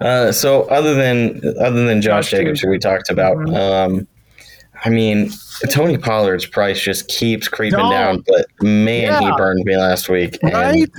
Uh, 0.00 0.32
so 0.32 0.64
other 0.64 0.94
than 0.94 1.40
other 1.60 1.86
than 1.86 2.02
Josh 2.02 2.30
Josh 2.30 2.38
Jacobs, 2.38 2.60
who 2.60 2.68
we 2.70 2.78
talked 2.78 3.08
about, 3.08 3.36
Mhm. 3.36 3.56
um, 3.56 4.06
I 4.84 4.90
mean, 4.90 5.30
Tony 5.70 5.96
Pollard's 5.96 6.44
price 6.44 6.80
just 6.80 7.08
keeps 7.08 7.48
creeping 7.48 7.78
No. 7.78 7.90
down. 7.90 8.24
But 8.26 8.46
man, 8.62 9.22
he 9.22 9.30
burned 9.36 9.64
me 9.64 9.76
last 9.76 10.08
week. 10.08 10.38
and 10.42 10.52
Right? 10.52 10.90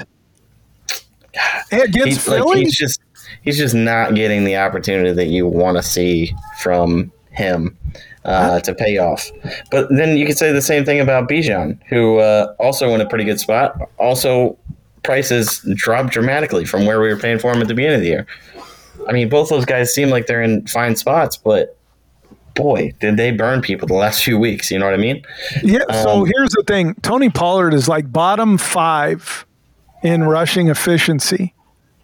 Against 1.72 2.26
He's 2.26 2.28
like 2.28 2.58
he's 2.58 2.76
just 2.76 3.00
he's 3.42 3.58
just 3.58 3.76
not 3.76 4.16
getting 4.16 4.44
the 4.44 4.58
opportunity 4.58 5.12
that 5.14 5.28
you 5.28 5.48
want 5.48 5.78
to 5.78 5.84
see 5.84 6.36
from 6.60 7.12
him 7.32 7.78
uh, 8.26 8.60
to 8.62 8.74
pay 8.76 8.98
off. 8.98 9.32
But 9.72 9.90
then 9.90 10.18
you 10.18 10.26
could 10.26 10.38
say 10.38 10.52
the 10.52 10.62
same 10.62 10.86
thing 10.86 11.00
about 11.00 11.30
Bijan, 11.30 11.80
who 11.88 12.18
uh, 12.18 12.54
also 12.60 12.94
in 12.94 13.02
a 13.02 13.08
pretty 13.08 13.24
good 13.24 13.40
spot. 13.40 13.90
Also, 13.98 14.58
prices 15.04 15.66
dropped 15.76 16.12
dramatically 16.12 16.66
from 16.66 16.86
where 16.86 17.02
we 17.02 17.08
were 17.08 17.18
paying 17.18 17.40
for 17.40 17.52
him 17.52 17.62
at 17.62 17.68
the 17.68 17.74
beginning 17.74 17.96
of 17.96 18.02
the 18.02 18.08
year. 18.08 18.28
I 19.08 19.14
mean, 19.14 19.30
both 19.30 19.50
those 19.50 19.66
guys 19.66 19.94
seem 19.94 20.10
like 20.10 20.28
they're 20.28 20.44
in 20.44 20.68
fine 20.68 20.96
spots, 20.96 21.38
but 21.38 21.78
boy, 22.54 22.94
did 23.00 23.18
they 23.18 23.32
burn 23.32 23.62
people 23.62 23.88
the 23.88 23.94
last 23.94 24.24
few 24.24 24.38
weeks. 24.38 24.70
You 24.70 24.80
know 24.80 24.86
what 24.86 24.94
I 24.94 24.98
mean? 24.98 25.24
yeah. 25.64 25.80
So 26.04 26.22
um, 26.22 26.26
here's 26.26 26.52
the 26.52 26.64
thing: 26.68 26.96
Tony 27.02 27.30
Pollard 27.30 27.74
is 27.74 27.88
like 27.88 28.12
bottom 28.12 28.58
five 28.58 29.46
in 30.04 30.24
rushing 30.24 30.70
efficiency. 30.70 31.54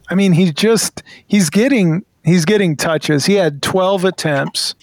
I 0.09 0.15
mean, 0.15 0.33
he's 0.33 0.53
just 0.53 1.03
he's 1.27 1.49
getting 1.49 2.05
he's 2.23 2.45
getting 2.45 2.75
touches. 2.75 3.25
He 3.25 3.33
had 3.35 3.61
12 3.61 4.05
attempts. 4.05 4.75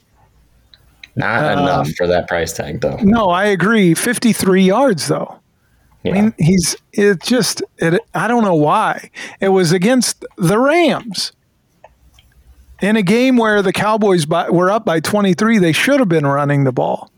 Not 1.16 1.44
Um, 1.44 1.58
enough 1.60 1.90
for 1.92 2.06
that 2.08 2.26
price 2.26 2.52
tag, 2.52 2.80
though. 2.80 2.96
No, 2.96 3.28
I 3.30 3.44
agree. 3.46 3.94
53 3.94 4.62
yards 4.64 5.08
though. 5.08 5.38
Yeah. 6.02 6.12
I 6.12 6.20
mean, 6.20 6.34
he's 6.38 6.76
it 6.92 7.22
just 7.22 7.62
it. 7.78 8.00
I 8.14 8.28
don't 8.28 8.42
know 8.44 8.54
why 8.56 9.10
it 9.40 9.48
was 9.50 9.72
against 9.72 10.24
the 10.36 10.58
Rams 10.58 11.32
in 12.82 12.96
a 12.96 13.02
game 13.02 13.36
where 13.36 13.62
the 13.62 13.72
Cowboys 13.72 14.26
by, 14.26 14.50
were 14.50 14.70
up 14.70 14.84
by 14.84 15.00
23. 15.00 15.58
They 15.58 15.72
should 15.72 16.00
have 16.00 16.08
been 16.08 16.26
running 16.26 16.64
the 16.64 16.72
ball, 16.72 17.10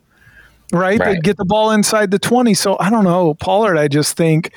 right? 0.73 1.01
Right. 1.01 1.15
They'd 1.15 1.25
get 1.25 1.37
the 1.39 1.45
ball 1.45 1.73
inside 1.73 2.11
the 2.13 2.19
20. 2.21 2.55
So 2.55 2.77
I 2.79 2.91
don't 2.91 3.05
know, 3.05 3.35
Pollard. 3.35 3.77
I 3.77 3.89
just 3.89 4.17
think, 4.17 4.53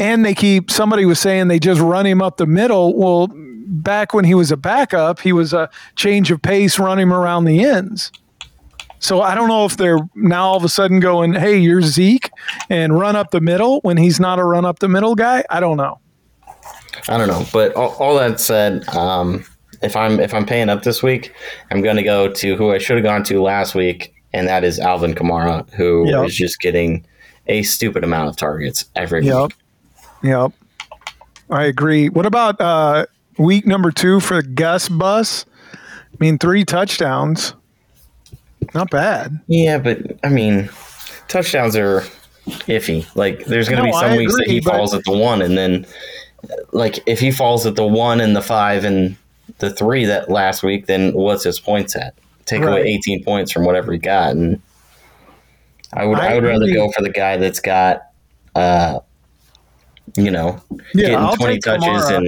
and 0.00 0.24
they 0.24 0.34
keep. 0.34 0.70
Somebody 0.70 1.04
was 1.04 1.20
saying 1.20 1.46
they 1.48 1.58
just 1.60 1.80
run 1.80 2.06
him 2.06 2.20
up 2.20 2.38
the 2.38 2.46
middle. 2.46 2.96
Well, 2.96 3.28
back 3.32 4.12
when 4.12 4.24
he 4.24 4.34
was 4.34 4.50
a 4.50 4.56
backup, 4.56 5.20
he 5.20 5.32
was 5.32 5.52
a 5.52 5.70
change 5.94 6.30
of 6.30 6.42
pace, 6.42 6.78
run 6.78 6.98
him 6.98 7.12
around 7.12 7.44
the 7.44 7.62
ends. 7.64 8.10
So 8.98 9.22
I 9.22 9.34
don't 9.34 9.48
know 9.48 9.64
if 9.64 9.76
they're 9.76 10.00
now 10.14 10.44
all 10.48 10.56
of 10.56 10.64
a 10.64 10.68
sudden 10.68 11.00
going, 11.00 11.34
"Hey, 11.34 11.56
you're 11.58 11.82
Zeke," 11.82 12.30
and 12.68 12.98
run 12.98 13.14
up 13.16 13.30
the 13.30 13.40
middle 13.40 13.80
when 13.82 13.96
he's 13.96 14.18
not 14.18 14.38
a 14.38 14.44
run 14.44 14.64
up 14.64 14.80
the 14.80 14.88
middle 14.88 15.14
guy. 15.14 15.44
I 15.48 15.60
don't 15.60 15.76
know. 15.76 16.00
I 17.08 17.16
don't 17.16 17.28
know, 17.28 17.46
but 17.52 17.74
all, 17.74 17.90
all 17.98 18.18
that 18.18 18.40
said, 18.40 18.86
um, 18.90 19.44
if 19.82 19.96
I'm 19.96 20.20
if 20.20 20.34
I'm 20.34 20.44
paying 20.44 20.68
up 20.68 20.82
this 20.82 21.02
week, 21.02 21.32
I'm 21.70 21.80
going 21.82 21.96
to 21.96 22.02
go 22.02 22.30
to 22.30 22.56
who 22.56 22.72
I 22.72 22.78
should 22.78 22.96
have 22.96 23.04
gone 23.04 23.22
to 23.24 23.40
last 23.40 23.74
week, 23.74 24.12
and 24.32 24.46
that 24.48 24.64
is 24.64 24.78
Alvin 24.78 25.14
Kamara, 25.14 25.68
who 25.74 26.06
is 26.24 26.38
Yep. 26.38 26.46
just 26.48 26.60
getting 26.60 27.06
a 27.46 27.62
stupid 27.62 28.04
amount 28.04 28.28
of 28.28 28.36
targets 28.36 28.84
every 28.96 29.24
Yep. 29.24 29.42
week. 29.44 29.56
Yep. 30.22 30.52
I 31.50 31.64
agree. 31.64 32.08
What 32.08 32.26
about 32.26 32.60
uh, 32.60 33.06
week 33.38 33.66
number 33.66 33.90
two 33.90 34.20
for 34.20 34.42
Gus 34.42 34.88
Bus? 34.88 35.44
I 35.74 35.78
mean, 36.20 36.38
three 36.38 36.64
touchdowns. 36.64 37.54
Not 38.74 38.90
bad. 38.90 39.40
Yeah, 39.46 39.78
but 39.78 39.98
I 40.22 40.28
mean, 40.28 40.68
touchdowns 41.28 41.74
are 41.76 42.02
iffy. 42.46 43.04
Like 43.16 43.46
there's 43.46 43.68
going 43.68 43.78
to 43.82 43.86
No, 43.86 43.92
be 43.92 43.98
some 43.98 44.12
I 44.12 44.16
weeks 44.16 44.36
that 44.36 44.46
he 44.46 44.60
falls 44.60 44.94
at 44.94 45.02
the 45.04 45.16
one, 45.16 45.42
and 45.42 45.56
then 45.58 45.86
like 46.72 46.98
if 47.06 47.18
he 47.18 47.30
falls 47.32 47.66
at 47.66 47.74
the 47.74 47.86
one 47.86 48.20
and 48.20 48.36
the 48.36 48.42
five 48.42 48.84
and 48.84 49.16
the 49.58 49.70
three 49.70 50.04
that 50.04 50.30
last 50.30 50.62
week, 50.62 50.86
then 50.86 51.12
what's 51.14 51.42
his 51.42 51.58
points 51.58 51.96
at? 51.96 52.14
Take 52.46 52.62
Right. 52.62 52.80
away 52.80 52.82
18 52.82 53.24
points 53.24 53.50
from 53.50 53.64
whatever 53.64 53.92
he 53.92 53.98
got, 53.98 54.30
and 54.32 54.60
I 55.92 56.04
would 56.04 56.18
I 56.18 56.32
I, 56.32 56.34
would 56.34 56.44
rather 56.44 56.72
go 56.72 56.90
for 56.92 57.02
the 57.02 57.10
guy 57.10 57.36
that's 57.38 57.60
got 57.60 58.02
uh 58.54 59.00
you 60.16 60.30
know 60.30 60.60
Yeah, 60.94 61.08
getting 61.08 61.16
I'll 61.18 61.36
20 61.36 61.58
touches 61.60 61.84
Kamara. 61.86 62.16
and 62.16 62.26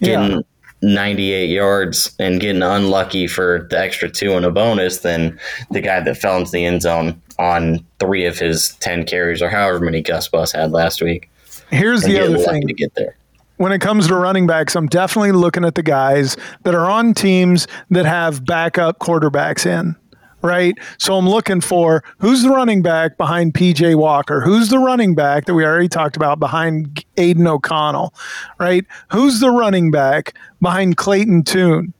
Yeah. 0.00 0.08
getting 0.28 0.44
98 0.84 1.48
yards 1.48 2.12
and 2.18 2.40
getting 2.40 2.62
unlucky 2.62 3.26
for 3.28 3.66
the 3.70 3.78
extra 3.78 4.10
two 4.10 4.32
and 4.32 4.44
a 4.44 4.50
bonus 4.50 4.98
than 4.98 5.38
the 5.70 5.80
guy 5.80 6.00
that 6.00 6.16
fell 6.16 6.36
into 6.38 6.50
the 6.50 6.64
end 6.64 6.82
zone 6.82 7.20
on 7.38 7.84
three 8.00 8.26
of 8.26 8.36
his 8.38 8.74
10 8.80 9.04
carries 9.04 9.40
or 9.40 9.48
however 9.48 9.78
many 9.80 10.02
Gus 10.02 10.26
Bus 10.28 10.50
had 10.52 10.72
last 10.72 11.00
week. 11.00 11.30
Here's 11.70 12.02
the 12.02 12.18
other 12.20 12.36
thing. 12.38 12.66
to 12.66 12.74
get 12.74 12.94
there. 12.96 13.16
when 13.58 13.70
it 13.70 13.80
comes 13.80 14.08
to 14.08 14.16
running 14.16 14.46
backs, 14.48 14.74
I'm 14.74 14.88
definitely 14.88 15.30
looking 15.32 15.64
at 15.64 15.76
the 15.76 15.82
guys 15.84 16.36
that 16.64 16.74
are 16.74 16.90
on 16.90 17.14
teams 17.14 17.68
that 17.90 18.04
have 18.04 18.44
backup 18.44 18.98
quarterbacks 18.98 19.64
in, 19.66 19.94
right? 20.42 20.76
So 20.98 21.16
I'm 21.16 21.28
looking 21.28 21.60
for 21.60 22.04
who's 22.18 22.42
the 22.42 22.50
running 22.50 22.82
back 22.82 23.16
behind 23.16 23.54
PJ 23.54 23.94
Walker? 23.96 24.40
Who's 24.40 24.68
the 24.68 24.78
running 24.78 25.14
back 25.14 25.46
that 25.46 25.54
we 25.54 25.64
already 25.64 25.88
talked 25.88 26.16
about 26.16 26.38
behind 26.38 27.04
Aidan 27.16 27.46
O'Connell, 27.46 28.12
right? 28.58 28.84
Who's 29.10 29.40
the 29.40 29.50
running 29.50 29.90
back 29.90 30.34
behind 30.60 30.96
Clayton 30.96 31.44
Tune? 31.44 31.94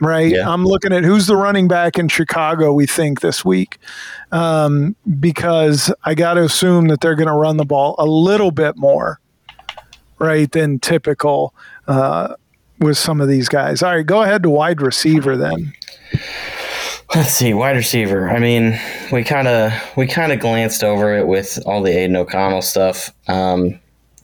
Right. 0.00 0.32
Yeah. 0.32 0.50
I'm 0.50 0.66
looking 0.66 0.92
at 0.92 1.04
who's 1.04 1.28
the 1.28 1.36
running 1.36 1.68
back 1.68 1.98
in 1.98 2.08
Chicago, 2.08 2.72
we 2.72 2.84
think 2.84 3.20
this 3.20 3.44
week, 3.44 3.78
um, 4.32 4.96
because 5.20 5.92
I 6.04 6.14
got 6.14 6.34
to 6.34 6.42
assume 6.42 6.88
that 6.88 7.00
they're 7.00 7.14
going 7.14 7.28
to 7.28 7.34
run 7.34 7.56
the 7.56 7.64
ball 7.64 7.94
a 7.98 8.04
little 8.04 8.50
bit 8.50 8.76
more 8.76 9.20
right 10.18 10.50
than 10.50 10.80
typical 10.80 11.54
uh, 11.86 12.34
with 12.80 12.98
some 12.98 13.20
of 13.20 13.28
these 13.28 13.48
guys. 13.48 13.82
All 13.82 13.94
right, 13.94 14.04
go 14.04 14.22
ahead 14.22 14.42
to 14.42 14.50
wide 14.50 14.82
receiver 14.82 15.36
then. 15.36 15.72
Let's 17.14 17.34
see, 17.34 17.54
wide 17.54 17.76
receiver. 17.76 18.28
I 18.28 18.38
mean, 18.38 18.78
we 19.12 19.24
kind 19.24 19.46
of 19.46 19.72
we 19.96 20.06
kind 20.06 20.32
of 20.32 20.40
glanced 20.40 20.82
over 20.82 21.16
it 21.16 21.26
with 21.26 21.58
all 21.66 21.82
the 21.82 21.90
Aidan 21.90 22.16
O'Connell 22.16 22.62
stuff. 22.62 23.12
Um, 23.28 23.78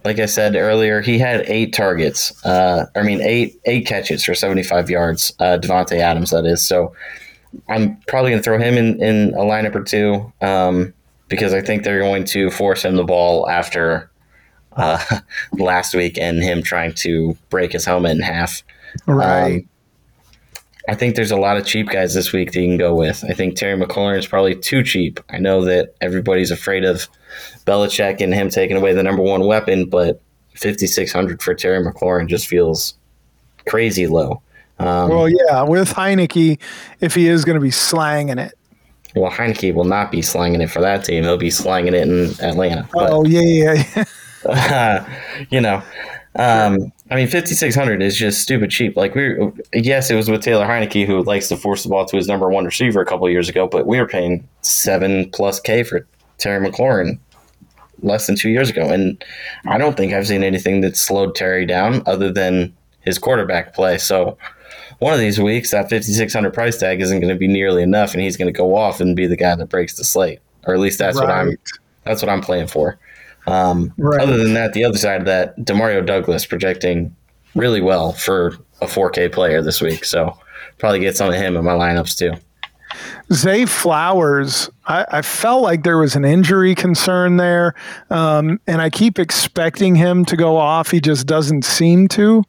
like 0.05 0.19
I 0.19 0.27
said 0.27 0.57
earlier, 0.57 1.01
he 1.01 1.19
had 1.19 1.43
eight 1.47 1.73
targets. 1.73 2.45
Uh, 2.45 2.87
I 2.97 3.03
mean, 3.03 3.21
eight 3.21 3.61
eight 3.67 3.87
catches 3.87 4.25
for 4.25 4.35
seventy 4.35 4.63
five 4.63 4.89
yards. 4.89 5.33
Uh, 5.39 5.59
Davante 5.61 5.99
Adams, 5.99 6.31
that 6.31 6.47
is. 6.47 6.65
So 6.65 6.95
I'm 7.69 7.97
probably 8.09 8.31
going 8.31 8.41
to 8.41 8.45
throw 8.45 8.59
him 8.59 8.77
in 8.77 9.03
in 9.03 9.35
a 9.35 9.43
lineup 9.43 9.75
or 9.75 9.83
two 9.83 10.33
um, 10.41 10.95
because 11.29 11.53
I 11.53 11.61
think 11.61 11.85
they're 11.85 12.01
going 12.01 12.25
to 12.25 12.51
force 12.51 12.85
him 12.85 12.97
the 12.97 13.05
ball 13.05 13.49
after 13.49 14.11
uh, 14.77 15.21
last 15.53 15.95
week 15.95 16.19
and 16.19 16.43
him 16.43 16.63
trying 16.63 16.95
to 16.95 17.37
break 17.51 17.73
his 17.73 17.85
helmet 17.85 18.17
in 18.17 18.23
half. 18.23 18.63
Right. 19.07 19.61
Um, 19.61 19.69
I 20.89 20.95
think 20.95 21.15
there's 21.15 21.31
a 21.31 21.37
lot 21.37 21.57
of 21.57 21.67
cheap 21.67 21.89
guys 21.89 22.15
this 22.15 22.33
week 22.33 22.53
that 22.53 22.61
you 22.61 22.69
can 22.69 22.79
go 22.79 22.95
with. 22.95 23.25
I 23.29 23.35
think 23.35 23.57
Terry 23.57 23.79
McLaurin 23.79 24.19
is 24.19 24.27
probably 24.27 24.55
too 24.55 24.83
cheap. 24.83 25.21
I 25.29 25.39
know 25.39 25.65
that 25.65 25.95
everybody's 26.01 26.51
afraid 26.51 26.85
of 26.85 27.07
Belichick 27.67 28.21
and 28.21 28.33
him 28.35 28.49
taking 28.49 28.77
away 28.77 28.95
the 28.95 29.03
number 29.03 29.23
one 29.23 29.47
weapon, 29.47 29.89
but 29.89 30.21
5600 30.55 31.43
for 31.43 31.55
Terry 31.55 31.85
McLaurin 31.85 32.29
just 32.29 32.47
feels 32.47 32.95
crazy 33.69 34.07
low. 34.07 34.43
Um, 34.79 35.11
well, 35.11 35.29
yeah, 35.29 35.63
with 35.63 35.93
Heinicke, 35.93 36.59
if 37.01 37.15
he 37.15 37.29
is 37.29 37.45
going 37.45 37.57
to 37.57 37.61
be 37.61 37.71
slanging 37.71 38.39
it. 38.39 38.55
well, 39.15 39.31
Heinicke 39.31 39.75
will 39.75 39.85
not 39.85 40.11
be 40.11 40.23
slanging 40.23 40.63
it 40.63 40.71
for 40.71 40.81
that 40.81 41.05
team. 41.05 41.25
He'll 41.25 41.37
be 41.37 41.51
slanging 41.51 41.95
it 41.95 42.09
in 42.09 42.31
Atlanta. 42.41 42.89
But, 42.93 43.11
Oh 43.11 43.25
yeah, 43.27 43.41
yeah, 43.43 44.05
yeah. 44.47 45.17
you 45.51 45.61
know, 45.61 45.83
um, 46.37 46.93
I 47.11 47.17
mean, 47.17 47.27
5600 47.27 48.03
is 48.03 48.17
just 48.17 48.41
stupid 48.41 48.71
cheap. 48.71 48.97
Like 48.97 49.15
we, 49.15 49.35
were, 49.35 49.53
yes, 49.73 50.11
it 50.11 50.15
was 50.15 50.31
with 50.31 50.43
Taylor 50.43 50.65
Heinicke 50.65 51.05
who 51.05 51.23
likes 51.25 51.49
to 51.49 51.57
force 51.57 51.83
the 51.83 51.89
ball 51.89 52.07
to 52.07 52.17
his 52.17 52.29
number 52.29 52.49
one 52.49 52.65
receiver 52.65 53.01
a 53.01 53.07
couple 53.07 53.27
of 53.27 53.33
years 53.33 53.49
ago, 53.49 53.67
but 53.67 53.87
we 53.87 53.99
were 53.99 54.07
paying 54.07 54.47
seven 54.63 55.29
plus 55.31 55.59
K 55.59 55.83
for 55.83 56.07
Terry 56.39 56.65
McLaurin 56.65 57.19
less 58.03 58.27
than 58.27 58.37
two 58.37 58.49
years 58.49 58.71
ago, 58.71 58.89
and 58.89 59.23
I 59.67 59.77
don't 59.77 59.97
think 59.97 60.13
I've 60.13 60.27
seen 60.27 60.43
anything 60.45 60.81
that 60.83 60.97
slowed 60.97 61.35
Terry 61.35 61.67
down 61.67 62.03
other 62.07 62.33
than 62.33 62.75
his 63.01 63.19
quarterback 63.19 63.75
play. 63.75 63.99
So. 63.99 64.39
One 64.99 65.15
of 65.15 65.19
these 65.19 65.41
weeks, 65.41 65.71
that 65.71 65.89
5600 65.89 66.53
price 66.53 66.77
tag 66.77 67.01
isn't 67.01 67.21
going 67.21 67.33
to 67.33 67.39
be 67.39 67.49
nearly 67.49 67.83
enough, 67.83 68.13
and 68.13 68.23
he's 68.23 68.37
going 68.37 68.53
to 68.53 68.57
go 68.57 68.77
off 68.77 69.01
and 69.01 69.17
be 69.17 69.27
the 69.27 69.35
guy 69.35 69.55
that 69.55 69.71
breaks 69.71 69.97
the 69.97 70.05
slate, 70.05 70.41
or 70.67 70.75
at 70.75 70.81
least 70.81 70.99
that's 70.99 71.17
what 71.17 71.31
I'm 71.31 71.57
that's 72.05 72.21
what 72.21 72.29
I'm 72.29 72.43
playing 72.43 72.67
for. 72.67 72.99
Um, 73.47 73.93
Right. 73.97 74.21
Other 74.21 74.37
than 74.37 74.55
that, 74.55 74.73
the 74.73 74.85
other 74.85 74.99
side 74.99 75.21
of 75.21 75.27
that, 75.27 75.57
Demario 75.59 76.05
Douglas 76.05 76.47
projecting 76.47 77.15
really 77.55 77.81
well 77.81 78.13
for 78.13 78.59
a 78.81 78.87
4K 78.87 79.33
player 79.33 79.63
this 79.63 79.81
week. 79.81 80.05
So 80.05 80.37
probably 80.79 81.01
get 81.01 81.17
some 81.17 81.29
of 81.29 81.35
him 81.35 81.57
in 81.57 81.65
my 81.65 81.73
lineups 81.73 82.17
too. 82.17 82.33
Zay 83.33 83.67
Flowers, 83.67 84.69
I, 84.87 85.07
I 85.11 85.23
felt 85.23 85.63
like 85.63 85.85
there 85.85 85.99
was 85.99 86.17
an 86.17 86.25
injury 86.25 86.75
concern 86.75 87.37
there, 87.37 87.75
um, 88.11 88.61
and 88.67 88.83
I 88.83 88.91
keep 88.91 89.19
expecting 89.19 89.95
him 89.95 90.25
to 90.25 90.37
go 90.37 90.57
off. 90.57 90.91
He 90.91 91.01
just 91.01 91.27
doesn't 91.27 91.65
seem 91.65 92.09
to. 92.09 92.43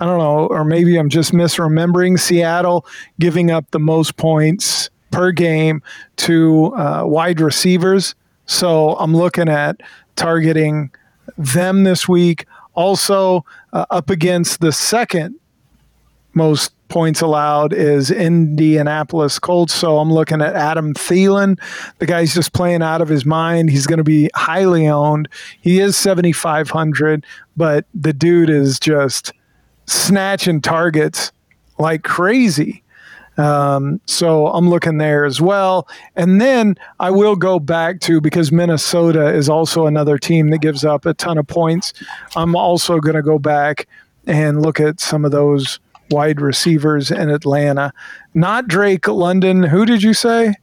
I 0.00 0.06
don't 0.06 0.18
know, 0.18 0.46
or 0.46 0.64
maybe 0.64 0.96
I'm 0.96 1.08
just 1.08 1.32
misremembering 1.32 2.18
Seattle 2.18 2.86
giving 3.18 3.50
up 3.50 3.70
the 3.70 3.80
most 3.80 4.16
points 4.16 4.90
per 5.10 5.32
game 5.32 5.82
to 6.16 6.72
uh, 6.76 7.02
wide 7.04 7.40
receivers. 7.40 8.14
So 8.46 8.96
I'm 8.96 9.16
looking 9.16 9.48
at 9.48 9.80
targeting 10.18 10.90
them 11.36 11.84
this 11.84 12.08
week. 12.08 12.46
Also, 12.74 13.44
uh, 13.72 13.86
up 13.90 14.10
against 14.10 14.60
the 14.60 14.72
second 14.72 15.36
most 16.34 16.72
points 16.88 17.20
allowed 17.20 17.72
is 17.72 18.10
Indianapolis 18.10 19.38
Colts. 19.38 19.74
So 19.74 19.98
I'm 19.98 20.12
looking 20.12 20.40
at 20.40 20.54
Adam 20.54 20.94
Thielen. 20.94 21.58
The 21.98 22.06
guy's 22.06 22.34
just 22.34 22.52
playing 22.52 22.82
out 22.82 23.00
of 23.00 23.08
his 23.08 23.24
mind. 23.24 23.70
He's 23.70 23.86
going 23.86 23.98
to 23.98 24.04
be 24.04 24.30
highly 24.34 24.88
owned. 24.88 25.28
He 25.60 25.80
is 25.80 25.96
7,500, 25.96 27.24
but 27.56 27.84
the 27.94 28.12
dude 28.12 28.50
is 28.50 28.80
just 28.80 29.32
snatching 29.86 30.60
targets 30.60 31.32
like 31.78 32.04
crazy. 32.04 32.82
Um, 33.38 34.00
so 34.06 34.48
I'm 34.48 34.68
looking 34.68 34.98
there 34.98 35.24
as 35.24 35.40
well. 35.40 35.88
And 36.16 36.40
then 36.40 36.74
I 37.00 37.10
will 37.10 37.36
go 37.36 37.58
back 37.60 38.00
to 38.00 38.20
because 38.20 38.50
Minnesota 38.52 39.28
is 39.32 39.48
also 39.48 39.86
another 39.86 40.18
team 40.18 40.50
that 40.50 40.58
gives 40.58 40.84
up 40.84 41.06
a 41.06 41.14
ton 41.14 41.38
of 41.38 41.46
points. 41.46 41.92
I'm 42.36 42.54
also 42.56 42.98
going 42.98 43.14
to 43.14 43.22
go 43.22 43.38
back 43.38 43.86
and 44.26 44.60
look 44.60 44.80
at 44.80 44.98
some 45.00 45.24
of 45.24 45.30
those 45.30 45.78
wide 46.10 46.40
receivers 46.40 47.10
in 47.10 47.30
Atlanta. 47.30 47.92
Not 48.34 48.66
Drake 48.66 49.06
London. 49.08 49.62
Who 49.62 49.86
did 49.86 50.02
you 50.02 50.14
say? 50.14 50.54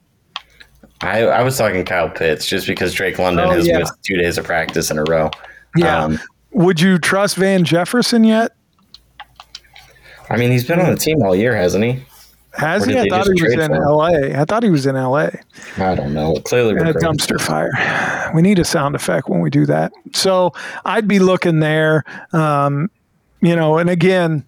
I, 1.02 1.24
I 1.24 1.44
was 1.44 1.58
talking 1.58 1.84
Kyle 1.86 2.10
Pitts 2.10 2.46
just 2.46 2.68
because 2.68 2.94
Drake 2.94 3.20
London 3.20 3.46
Oh, 3.48 3.52
has 3.52 3.68
yeah. 3.68 3.80
missed 3.80 3.94
two 4.04 4.18
days 4.18 4.38
of 4.38 4.46
practice 4.46 4.92
in 4.92 4.98
a 4.98 5.04
row. 5.04 5.30
Yeah. 5.78 6.04
Um, 6.04 6.20
Would 6.52 6.80
you 6.82 6.98
trust 6.98 7.36
Van 7.38 7.64
Jefferson 7.64 8.24
yet? 8.24 8.52
I 10.30 10.38
mean, 10.38 10.52
he's 10.52 10.66
been 10.66 10.80
on 10.80 10.90
the 10.92 10.98
team 10.98 11.22
all 11.22 11.36
year, 11.36 11.56
hasn't 11.56 11.84
he? 11.84 12.04
Has 12.58 12.86
he? 12.86 12.98
I 12.98 13.08
thought 13.10 13.28
he 13.34 13.44
was 13.44 13.54
in 13.54 13.60
him? 13.60 13.74
L.A. 13.74 14.34
I 14.40 14.46
thought 14.46 14.64
he 14.64 14.70
was 14.70 14.86
in 14.86 14.96
L.A. 14.96 15.38
I 15.78 15.96
don't 15.96 16.14
know. 16.14 16.36
Clearly, 16.46 16.78
and 16.78 16.88
a 16.88 16.94
dumpster 16.94 17.40
fire. 17.40 18.32
We 18.34 18.42
need 18.42 18.60
a 18.60 18.66
sound 18.66 18.96
effect 18.96 19.28
when 19.30 19.42
we 19.42 19.50
do 19.50 19.66
that. 19.66 19.92
So 20.14 20.54
I'd 20.86 21.08
be 21.08 21.20
looking 21.20 21.60
there, 21.60 22.04
um, 22.34 22.90
you 23.42 23.56
know, 23.56 23.78
and 23.78 23.90
again, 23.90 24.46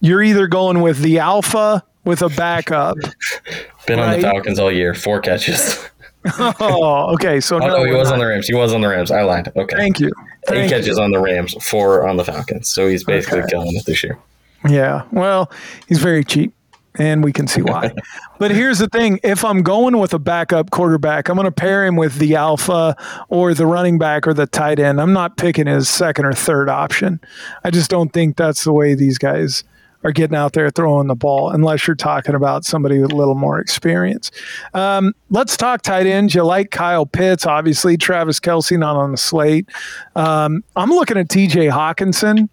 you're 0.00 0.22
either 0.22 0.46
going 0.46 0.80
with 0.80 1.00
the 1.00 1.18
alpha 1.18 1.84
with 2.04 2.22
a 2.22 2.28
backup. 2.30 2.96
Been 3.86 3.98
on 3.98 4.16
the 4.16 4.20
Falcons 4.22 4.58
all 4.58 4.72
year, 4.72 4.94
four 4.94 5.20
catches. 5.20 5.86
oh, 6.38 7.12
okay. 7.14 7.38
So 7.40 7.56
Oh 7.62 7.66
no, 7.66 7.76
no, 7.76 7.84
he 7.84 7.92
was 7.92 8.08
not. 8.08 8.14
on 8.14 8.18
the 8.20 8.26
Rams. 8.26 8.46
He 8.48 8.54
was 8.54 8.72
on 8.72 8.80
the 8.80 8.88
Rams. 8.88 9.10
I 9.10 9.22
lied. 9.22 9.52
Okay, 9.54 9.76
Thank 9.76 10.00
you. 10.00 10.08
eight 10.08 10.12
Thank 10.48 10.70
you. 10.70 10.76
catches 10.78 10.98
on 10.98 11.10
the 11.10 11.20
Rams, 11.20 11.52
four 11.62 12.08
on 12.08 12.16
the 12.16 12.24
Falcons. 12.24 12.68
So 12.68 12.88
he's 12.88 13.04
basically 13.04 13.40
Okay. 13.40 13.48
killing 13.50 13.76
it 13.76 13.84
this 13.84 14.02
year. 14.02 14.18
Yeah. 14.66 15.02
Well, 15.12 15.50
he's 15.86 15.98
very 15.98 16.24
cheap, 16.24 16.54
and 16.96 17.24
we 17.24 17.32
can 17.32 17.46
see 17.46 17.62
why. 17.62 17.92
but 18.38 18.50
here's 18.50 18.78
the 18.78 18.88
thing: 18.88 19.20
if 19.22 19.44
I'm 19.44 19.62
going 19.62 19.98
with 19.98 20.14
a 20.14 20.18
backup 20.18 20.70
quarterback, 20.70 21.28
I'm 21.28 21.36
going 21.36 21.46
to 21.46 21.52
pair 21.52 21.84
him 21.84 21.96
with 21.96 22.18
the 22.18 22.36
alpha 22.36 22.96
or 23.28 23.54
the 23.54 23.66
running 23.66 23.98
back 23.98 24.26
or 24.26 24.34
the 24.34 24.46
tight 24.46 24.78
end. 24.78 25.00
I'm 25.00 25.12
not 25.12 25.36
picking 25.36 25.66
his 25.66 25.88
second 25.88 26.24
or 26.24 26.32
third 26.32 26.68
option. 26.68 27.20
I 27.64 27.70
just 27.70 27.90
don't 27.90 28.12
think 28.12 28.36
that's 28.36 28.64
the 28.64 28.72
way 28.72 28.94
these 28.94 29.18
guys 29.18 29.64
are 30.04 30.12
getting 30.12 30.36
out 30.36 30.52
there 30.52 30.70
throwing 30.70 31.08
the 31.08 31.14
ball, 31.14 31.50
unless 31.50 31.86
you're 31.86 31.96
talking 31.96 32.34
about 32.34 32.64
somebody 32.64 32.98
with 32.98 33.10
a 33.10 33.16
little 33.16 33.34
more 33.34 33.58
experience. 33.58 34.30
Um, 34.74 35.14
let's 35.30 35.56
talk 35.56 35.80
tight 35.80 36.06
ends. 36.06 36.34
You 36.34 36.44
like 36.44 36.70
Kyle 36.70 37.06
Pitts, 37.06 37.46
obviously. 37.46 37.96
Travis 37.96 38.38
Kelce 38.38 38.78
not 38.78 38.96
on 38.96 39.12
the 39.12 39.16
slate. 39.16 39.66
Um, 40.14 40.62
I'm 40.76 40.90
looking 40.90 41.16
at 41.16 41.30
T.J. 41.30 41.68
Hockenson. 41.68 42.50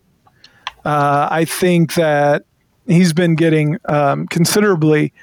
Uh, 0.86 1.28
I 1.30 1.46
think 1.46 1.94
that 1.96 2.46
he's 2.88 3.14
been 3.14 3.36
getting 3.36 3.78
um, 3.86 4.28
considerably 4.28 5.14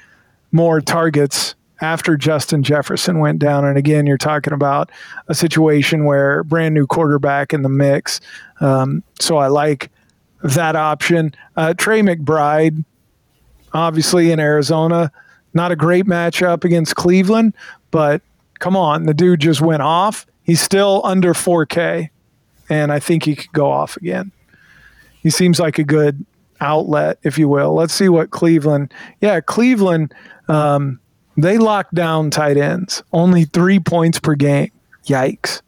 more 0.51 0.81
targets 0.81 1.55
after 1.81 2.17
Justin 2.17 2.63
Jefferson 2.63 3.19
went 3.19 3.39
down. 3.39 3.65
And 3.65 3.77
again, 3.77 4.05
you're 4.05 4.17
talking 4.17 4.53
about 4.53 4.91
a 5.27 5.35
situation 5.35 6.05
where 6.05 6.43
brand 6.43 6.73
new 6.73 6.85
quarterback 6.85 7.53
in 7.53 7.61
the 7.61 7.69
mix. 7.69 8.19
Um, 8.59 9.03
so 9.19 9.37
I 9.37 9.47
like 9.47 9.89
that 10.43 10.75
option. 10.75 11.33
Uh, 11.55 11.73
Trey 11.73 12.01
McBride, 12.01 12.83
obviously 13.73 14.31
in 14.31 14.39
Arizona, 14.39 15.11
not 15.53 15.71
a 15.71 15.75
great 15.75 16.05
matchup 16.05 16.63
against 16.63 16.95
Cleveland, 16.95 17.53
but 17.91 18.21
come 18.59 18.75
on, 18.75 19.03
the 19.03 19.13
dude 19.13 19.39
just 19.39 19.61
went 19.61 19.81
off. 19.81 20.25
He's 20.43 20.61
still 20.61 21.01
under 21.03 21.33
4K, 21.33 22.09
and 22.69 22.91
I 22.91 22.99
think 22.99 23.23
he 23.23 23.35
could 23.35 23.51
go 23.51 23.71
off 23.71 23.97
again. 23.97 24.31
He 25.21 25.29
seems 25.29 25.59
like 25.59 25.79
a 25.79 25.83
good 25.83 26.25
outlet, 26.61 27.19
if 27.23 27.37
you 27.37 27.47
will. 27.47 27.73
Let's 27.73 27.93
see 27.93 28.09
what 28.09 28.31
Cleveland. 28.31 28.93
Yeah, 29.21 29.41
Cleveland. 29.41 30.13
Um, 30.47 30.99
they 31.37 31.57
lock 31.57 31.89
down 31.91 32.31
tight 32.31 32.57
ends. 32.57 33.03
Only 33.13 33.45
three 33.45 33.79
points 33.79 34.19
per 34.19 34.35
game. 34.35 34.71
Yikes. 35.05 35.61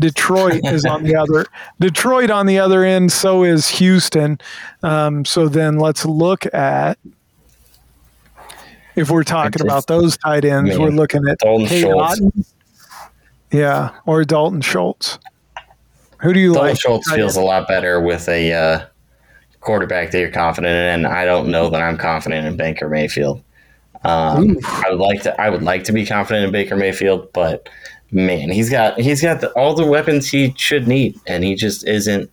Detroit 0.00 0.60
is 0.64 0.84
on 0.84 1.04
the 1.04 1.16
other. 1.16 1.46
Detroit 1.80 2.30
on 2.30 2.46
the 2.46 2.58
other 2.58 2.84
end. 2.84 3.12
So 3.12 3.44
is 3.44 3.68
Houston. 3.68 4.38
Um, 4.82 5.24
so 5.24 5.48
then 5.48 5.78
let's 5.78 6.04
look 6.04 6.52
at 6.54 6.98
if 8.96 9.10
we're 9.10 9.24
talking 9.24 9.52
just, 9.52 9.64
about 9.64 9.86
those 9.86 10.16
tight 10.16 10.44
ends. 10.44 10.78
We're 10.78 10.90
looking 10.90 11.26
at 11.28 11.38
Dalton 11.38 11.66
Schultz. 11.66 12.20
Yeah, 13.50 13.90
or 14.06 14.24
Dalton 14.24 14.60
Schultz. 14.60 15.18
Who 16.20 16.32
do 16.32 16.40
you 16.40 16.52
like? 16.52 16.56
Dalton 16.56 16.70
like? 16.70 16.80
Schultz 16.80 17.12
feels 17.12 17.36
a 17.36 17.42
lot 17.42 17.68
better 17.68 18.00
with 18.00 18.28
a 18.28 18.52
uh, 18.52 18.86
quarterback 19.64 20.10
that 20.10 20.20
you're 20.20 20.30
confident 20.30 20.72
in, 20.72 21.04
and 21.04 21.06
I 21.06 21.24
don't 21.24 21.48
know 21.48 21.70
that 21.70 21.80
I'm 21.80 21.96
confident 21.96 22.46
in 22.46 22.56
Baker 22.56 22.88
Mayfield. 22.88 23.42
Um, 24.04 24.58
I 24.64 24.90
would 24.90 25.00
like 25.00 25.22
to. 25.22 25.40
I 25.40 25.48
would 25.48 25.62
like 25.62 25.84
to 25.84 25.92
be 25.92 26.04
confident 26.04 26.44
in 26.44 26.52
Baker 26.52 26.76
Mayfield, 26.76 27.32
but 27.32 27.68
man, 28.12 28.50
he's 28.50 28.70
got 28.70 29.00
he's 29.00 29.22
got 29.22 29.40
the, 29.40 29.50
all 29.52 29.74
the 29.74 29.86
weapons 29.86 30.28
he 30.28 30.54
should 30.56 30.86
need, 30.86 31.18
and 31.26 31.42
he 31.42 31.54
just 31.54 31.86
isn't 31.86 32.30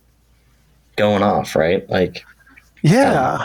going 0.96 1.22
off 1.22 1.56
right. 1.56 1.88
Like, 1.88 2.24
yeah. 2.82 3.38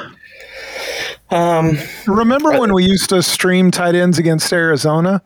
Um, 1.29 1.37
um 1.37 1.77
remember 2.05 2.59
when 2.59 2.73
we 2.73 2.83
used 2.83 3.09
to 3.09 3.23
stream 3.23 3.71
tight 3.71 3.95
ends 3.95 4.19
against 4.19 4.51
Arizona? 4.51 5.21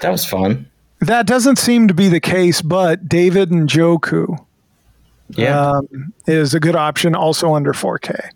That 0.00 0.10
was 0.10 0.24
fun. 0.24 0.70
That 1.00 1.26
doesn't 1.26 1.56
seem 1.56 1.88
to 1.88 1.94
be 1.94 2.08
the 2.08 2.20
case, 2.20 2.62
but 2.62 3.08
David 3.08 3.50
Njoku 3.50 4.45
yeah. 5.30 5.70
Um, 5.70 6.12
is 6.26 6.54
a 6.54 6.60
good 6.60 6.76
option, 6.76 7.14
also 7.14 7.54
under 7.54 7.72
4K. 7.72 8.30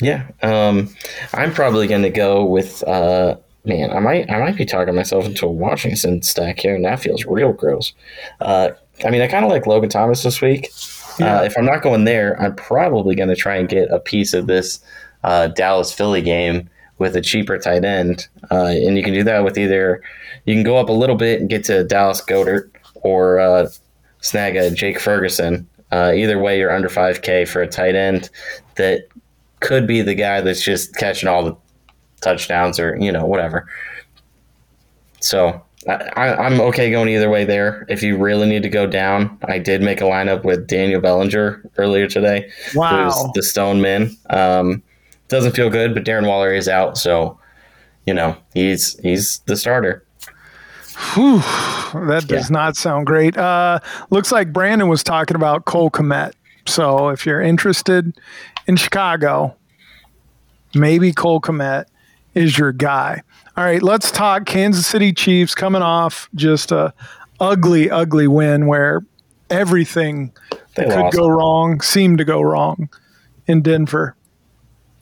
Yeah, 0.00 0.26
um, 0.42 0.92
I'm 1.32 1.52
probably 1.52 1.86
going 1.86 2.02
to 2.02 2.10
go 2.10 2.44
with. 2.44 2.82
Uh, 2.82 3.36
man, 3.64 3.92
I 3.92 4.00
might 4.00 4.28
I 4.30 4.38
might 4.40 4.56
be 4.56 4.64
talking 4.64 4.94
myself 4.94 5.24
into 5.24 5.46
a 5.46 5.50
Washington 5.50 6.22
stack 6.22 6.58
here, 6.58 6.74
and 6.74 6.84
that 6.84 6.98
feels 7.00 7.24
real 7.24 7.52
gross. 7.52 7.92
Uh, 8.40 8.70
I 9.04 9.10
mean, 9.10 9.22
I 9.22 9.28
kind 9.28 9.44
of 9.44 9.50
like 9.50 9.66
Logan 9.66 9.90
Thomas 9.90 10.24
this 10.24 10.40
week. 10.40 10.70
Yeah. 11.18 11.38
Uh, 11.38 11.42
if 11.42 11.56
I'm 11.56 11.64
not 11.64 11.82
going 11.82 12.04
there, 12.04 12.40
I'm 12.40 12.56
probably 12.56 13.14
going 13.14 13.28
to 13.28 13.36
try 13.36 13.56
and 13.56 13.68
get 13.68 13.90
a 13.90 14.00
piece 14.00 14.34
of 14.34 14.48
this 14.48 14.80
uh, 15.22 15.48
Dallas 15.48 15.92
Philly 15.92 16.22
game 16.22 16.68
with 16.98 17.14
a 17.14 17.20
cheaper 17.20 17.58
tight 17.58 17.84
end, 17.84 18.26
uh, 18.50 18.66
and 18.66 18.96
you 18.96 19.04
can 19.04 19.14
do 19.14 19.22
that 19.22 19.44
with 19.44 19.56
either 19.56 20.02
you 20.46 20.54
can 20.54 20.64
go 20.64 20.78
up 20.78 20.88
a 20.88 20.92
little 20.92 21.16
bit 21.16 21.40
and 21.40 21.48
get 21.48 21.64
to 21.64 21.84
Dallas 21.84 22.20
Goedert 22.20 22.70
or 22.96 23.38
uh, 23.38 23.68
snag 24.20 24.56
a 24.56 24.70
Jake 24.70 24.98
Ferguson. 24.98 25.68
Uh, 25.92 26.12
either 26.14 26.38
way, 26.38 26.58
you're 26.58 26.74
under 26.74 26.88
5K 26.88 27.46
for 27.46 27.62
a 27.62 27.68
tight 27.68 27.94
end 27.94 28.30
that 28.76 29.06
could 29.60 29.86
be 29.86 30.02
the 30.02 30.14
guy 30.14 30.40
that's 30.40 30.62
just 30.62 30.96
catching 30.96 31.28
all 31.28 31.44
the 31.44 31.56
touchdowns 32.20 32.80
or 32.80 32.96
you 32.96 33.12
know 33.12 33.26
whatever. 33.26 33.68
So 35.20 35.62
I, 35.88 36.46
am 36.46 36.60
okay 36.60 36.90
going 36.90 37.08
either 37.08 37.28
way 37.28 37.44
there. 37.44 37.84
If 37.88 38.02
you 38.02 38.16
really 38.16 38.48
need 38.48 38.62
to 38.62 38.68
go 38.68 38.86
down, 38.86 39.38
I 39.44 39.58
did 39.58 39.82
make 39.82 40.00
a 40.00 40.04
lineup 40.04 40.44
with 40.44 40.66
Daniel 40.66 41.00
Bellinger 41.00 41.62
earlier 41.76 42.06
today. 42.06 42.50
Wow, 42.74 43.10
who's 43.10 43.32
the 43.34 43.42
Stone 43.42 43.80
Man. 43.80 44.16
Um, 44.30 44.82
doesn't 45.28 45.52
feel 45.52 45.70
good, 45.70 45.94
but 45.94 46.04
Darren 46.04 46.26
Waller 46.26 46.52
is 46.52 46.68
out, 46.68 46.96
so 46.96 47.38
you 48.06 48.14
know 48.14 48.36
he's 48.54 48.98
he's 49.00 49.40
the 49.40 49.56
starter. 49.56 50.04
Whew, 51.14 51.38
that 52.06 52.24
does 52.26 52.50
yeah. 52.50 52.54
not 52.54 52.76
sound 52.76 53.06
great. 53.06 53.36
Uh, 53.36 53.80
looks 54.10 54.32
like 54.32 54.52
Brandon 54.52 54.88
was 54.88 55.02
talking 55.02 55.34
about 55.34 55.64
Cole 55.64 55.90
Kmet. 55.90 56.32
So 56.66 57.08
if 57.08 57.26
you're 57.26 57.40
interested 57.40 58.16
in 58.66 58.76
Chicago, 58.76 59.56
maybe 60.74 61.12
Cole 61.12 61.40
Kmet 61.40 61.86
is 62.34 62.56
your 62.56 62.72
guy. 62.72 63.22
All 63.56 63.64
right, 63.64 63.82
let's 63.82 64.10
talk 64.10 64.46
Kansas 64.46 64.86
City 64.86 65.12
Chiefs 65.12 65.54
coming 65.54 65.82
off 65.82 66.28
just 66.34 66.72
a 66.72 66.94
ugly, 67.40 67.90
ugly 67.90 68.28
win 68.28 68.66
where 68.66 69.02
everything 69.50 70.32
they 70.74 70.86
that 70.86 71.12
could 71.12 71.18
go 71.18 71.28
wrong 71.28 71.80
seemed 71.80 72.18
to 72.18 72.24
go 72.24 72.40
wrong 72.40 72.88
in 73.46 73.60
Denver. 73.60 74.16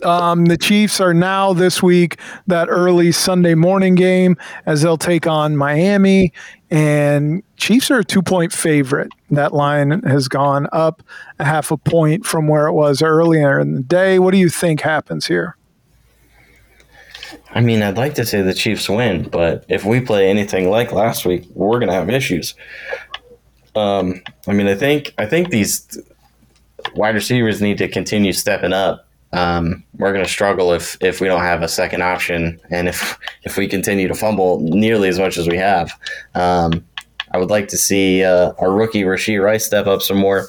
Um, 0.02 0.46
the 0.46 0.56
Chiefs 0.56 1.00
are 1.00 1.14
now 1.14 1.52
this 1.52 1.82
week 1.82 2.18
that 2.46 2.68
early 2.68 3.12
Sunday 3.12 3.54
morning 3.54 3.94
game 3.94 4.36
as 4.66 4.82
they'll 4.82 4.96
take 4.96 5.26
on 5.26 5.56
Miami, 5.56 6.32
and 6.70 7.42
Chiefs 7.56 7.90
are 7.90 7.98
a 7.98 8.04
two 8.04 8.22
point 8.22 8.52
favorite. 8.52 9.12
That 9.30 9.52
line 9.52 10.02
has 10.02 10.28
gone 10.28 10.68
up 10.72 11.02
a 11.38 11.44
half 11.44 11.70
a 11.70 11.76
point 11.76 12.24
from 12.24 12.48
where 12.48 12.66
it 12.66 12.72
was 12.72 13.02
earlier 13.02 13.58
in 13.60 13.74
the 13.74 13.82
day. 13.82 14.18
What 14.18 14.32
do 14.32 14.38
you 14.38 14.48
think 14.48 14.80
happens 14.80 15.26
here? 15.26 15.56
I 17.52 17.60
mean, 17.60 17.82
I'd 17.82 17.96
like 17.96 18.14
to 18.14 18.24
say 18.24 18.42
the 18.42 18.54
Chiefs 18.54 18.88
win, 18.88 19.28
but 19.28 19.64
if 19.68 19.84
we 19.84 20.00
play 20.00 20.30
anything 20.30 20.70
like 20.70 20.92
last 20.92 21.26
week, 21.26 21.46
we're 21.54 21.78
going 21.78 21.88
to 21.88 21.94
have 21.94 22.08
issues. 22.08 22.54
Um, 23.74 24.22
I 24.46 24.52
mean, 24.52 24.66
I 24.66 24.74
think 24.74 25.14
I 25.18 25.26
think 25.26 25.50
these 25.50 26.00
wide 26.94 27.14
receivers 27.14 27.60
need 27.60 27.78
to 27.78 27.88
continue 27.88 28.32
stepping 28.32 28.72
up 28.72 29.06
um, 29.32 29.84
we're 29.96 30.12
going 30.12 30.24
to 30.24 30.30
struggle 30.30 30.72
if 30.72 30.96
if 31.00 31.20
we 31.20 31.28
don't 31.28 31.42
have 31.42 31.62
a 31.62 31.68
second 31.68 32.02
option, 32.02 32.60
and 32.70 32.88
if 32.88 33.18
if 33.44 33.56
we 33.56 33.68
continue 33.68 34.08
to 34.08 34.14
fumble 34.14 34.60
nearly 34.60 35.08
as 35.08 35.18
much 35.18 35.38
as 35.38 35.48
we 35.48 35.56
have. 35.56 35.92
Um, 36.34 36.84
I 37.32 37.38
would 37.38 37.50
like 37.50 37.68
to 37.68 37.78
see 37.78 38.24
uh, 38.24 38.52
our 38.58 38.72
rookie 38.72 39.02
Rashee 39.02 39.40
Rice 39.40 39.64
step 39.64 39.86
up 39.86 40.02
some 40.02 40.16
more, 40.16 40.48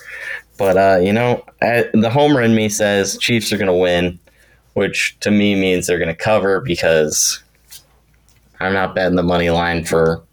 but 0.58 0.78
uh, 0.78 1.00
you 1.02 1.14
know, 1.14 1.46
the 1.60 2.10
homer 2.12 2.42
in 2.42 2.56
me 2.56 2.70
says 2.70 3.18
Chiefs 3.20 3.54
are 3.54 3.58
going 3.58 3.68
to 3.68 3.74
win, 3.74 4.20
which 4.74 5.16
to 5.20 5.30
me 5.30 5.54
means 5.54 5.86
they're 5.86 6.00
going 6.00 6.08
to 6.08 6.16
cover 6.16 6.60
because 6.60 7.42
I'm 8.60 8.74
not 8.74 8.96
betting 8.96 9.16
the 9.16 9.24
money 9.24 9.52
line 9.52 9.86
for 9.86 10.24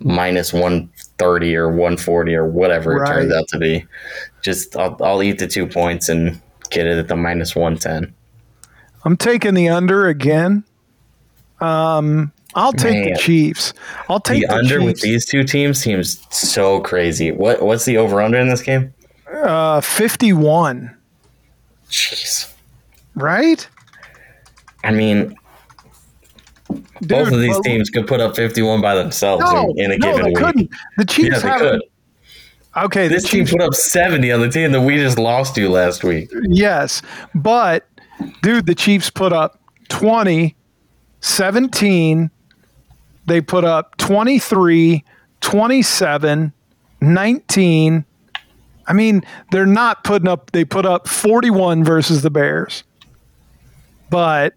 minus 0.00 0.52
130 0.52 1.56
or 1.56 1.68
140 1.68 2.34
or 2.34 2.46
whatever 2.46 2.92
right. 2.92 3.10
it 3.10 3.12
turns 3.14 3.32
out 3.32 3.48
to 3.48 3.58
be. 3.58 3.84
Just 4.42 4.76
I'll, 4.76 4.96
I'll 5.02 5.22
eat 5.24 5.38
the 5.40 5.48
two 5.48 5.66
points 5.66 6.08
and 6.08 6.40
get 6.70 6.86
it 6.86 6.98
at 6.98 7.08
the 7.08 7.16
minus 7.16 7.54
110. 7.56 8.14
I'm 9.04 9.16
taking 9.16 9.54
the 9.54 9.68
under 9.68 10.08
again. 10.08 10.64
Um, 11.60 12.32
I'll 12.54 12.72
take 12.72 13.04
Man. 13.04 13.12
the 13.12 13.18
Chiefs. 13.18 13.72
I'll 14.08 14.20
take 14.20 14.42
the, 14.42 14.48
the 14.48 14.54
under 14.54 14.78
Chiefs. 14.78 14.84
with 14.84 15.00
these 15.00 15.26
two 15.26 15.44
teams 15.44 15.80
seems 15.80 16.26
so 16.34 16.80
crazy. 16.80 17.30
What 17.32 17.62
what's 17.62 17.84
the 17.84 17.96
over 17.96 18.20
under 18.20 18.38
in 18.38 18.48
this 18.48 18.62
game? 18.62 18.92
Uh, 19.32 19.80
51. 19.80 20.96
Jeez. 21.90 22.52
Right? 23.14 23.68
I 24.84 24.90
mean, 24.90 25.36
Dude, 26.68 27.08
both 27.08 27.32
of 27.32 27.40
these 27.40 27.50
well, 27.50 27.62
teams 27.62 27.90
could 27.90 28.06
put 28.06 28.20
up 28.20 28.36
51 28.36 28.80
by 28.80 28.94
themselves 28.94 29.42
no, 29.42 29.70
in, 29.76 29.78
in, 29.78 29.92
a 29.92 29.98
no, 29.98 30.12
given 30.12 30.26
week. 30.26 30.36
Couldn't. 30.36 30.70
The 30.96 31.04
Chiefs 31.04 31.42
yeah, 31.42 31.58
have 31.58 31.80
Okay, 32.76 33.08
this 33.08 33.28
team 33.28 33.46
put 33.46 33.60
up 33.60 33.74
70 33.74 34.30
on 34.30 34.40
the 34.40 34.48
team 34.48 34.72
that 34.72 34.82
we 34.82 34.96
just 34.96 35.18
lost 35.18 35.54
to 35.56 35.68
last 35.68 36.04
week. 36.04 36.30
Yes, 36.48 37.02
but 37.34 37.88
dude, 38.42 38.66
the 38.66 38.74
Chiefs 38.74 39.10
put 39.10 39.32
up 39.32 39.60
20, 39.88 40.54
17. 41.20 42.30
They 43.26 43.40
put 43.40 43.64
up 43.64 43.96
23, 43.96 45.04
27, 45.40 46.52
19. 47.00 48.04
I 48.86 48.92
mean, 48.92 49.22
they're 49.50 49.66
not 49.66 50.04
putting 50.04 50.28
up, 50.28 50.50
they 50.52 50.64
put 50.64 50.86
up 50.86 51.08
41 51.08 51.84
versus 51.84 52.22
the 52.22 52.30
Bears. 52.30 52.84
But, 54.08 54.54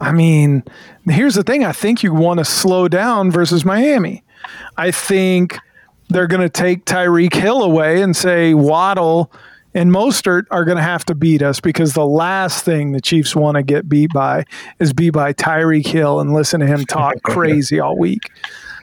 I 0.00 0.12
mean, 0.12 0.62
here's 1.04 1.34
the 1.34 1.42
thing 1.42 1.64
I 1.64 1.72
think 1.72 2.02
you 2.02 2.12
want 2.14 2.38
to 2.38 2.44
slow 2.44 2.86
down 2.86 3.32
versus 3.32 3.64
Miami. 3.64 4.22
I 4.76 4.92
think 4.92 5.58
they're 6.08 6.26
going 6.26 6.42
to 6.42 6.48
take 6.48 6.84
Tyreek 6.84 7.34
Hill 7.34 7.62
away 7.62 8.02
and 8.02 8.16
say 8.16 8.54
Waddle 8.54 9.32
and 9.74 9.90
Mostert 9.90 10.44
are 10.50 10.64
going 10.64 10.78
to 10.78 10.82
have 10.82 11.04
to 11.04 11.14
beat 11.14 11.42
us 11.42 11.60
because 11.60 11.92
the 11.92 12.06
last 12.06 12.64
thing 12.64 12.92
the 12.92 13.00
Chiefs 13.00 13.36
want 13.36 13.56
to 13.56 13.62
get 13.62 13.88
beat 13.88 14.10
by 14.12 14.44
is 14.78 14.92
be 14.92 15.10
by 15.10 15.34
Tyreek 15.34 15.86
Hill 15.86 16.18
and 16.18 16.32
listen 16.32 16.60
to 16.60 16.66
him 16.66 16.84
talk 16.86 17.16
crazy 17.24 17.78
all 17.78 17.98
week. 17.98 18.30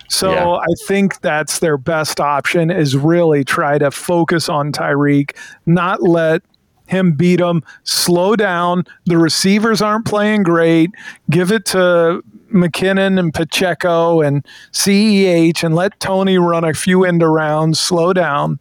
So 0.08 0.34
yeah. 0.34 0.48
I 0.48 0.74
think 0.86 1.22
that's 1.22 1.60
their 1.60 1.78
best 1.78 2.20
option 2.20 2.70
is 2.70 2.96
really 2.96 3.44
try 3.44 3.80
to 3.80 3.90
focus 3.90 4.50
on 4.50 4.72
Tyreek, 4.72 5.36
not 5.66 6.04
let 6.04 6.44
him 6.86 7.14
beat 7.14 7.38
them, 7.38 7.64
slow 7.84 8.36
down. 8.36 8.84
The 9.06 9.18
receivers 9.18 9.82
aren't 9.82 10.06
playing 10.06 10.44
great. 10.44 10.92
Give 11.32 11.52
it 11.52 11.66
to 11.68 12.24
McKinnon 12.54 13.20
and 13.20 13.34
Pacheco 13.34 14.22
and 14.22 14.46
CEH 14.72 15.64
and 15.64 15.76
let 15.76 16.00
Tony 16.00 16.38
run 16.38 16.64
a 16.64 16.74
few 16.74 17.04
end 17.04 17.22
rounds, 17.24 17.80
slow 17.80 18.14
down. 18.14 18.60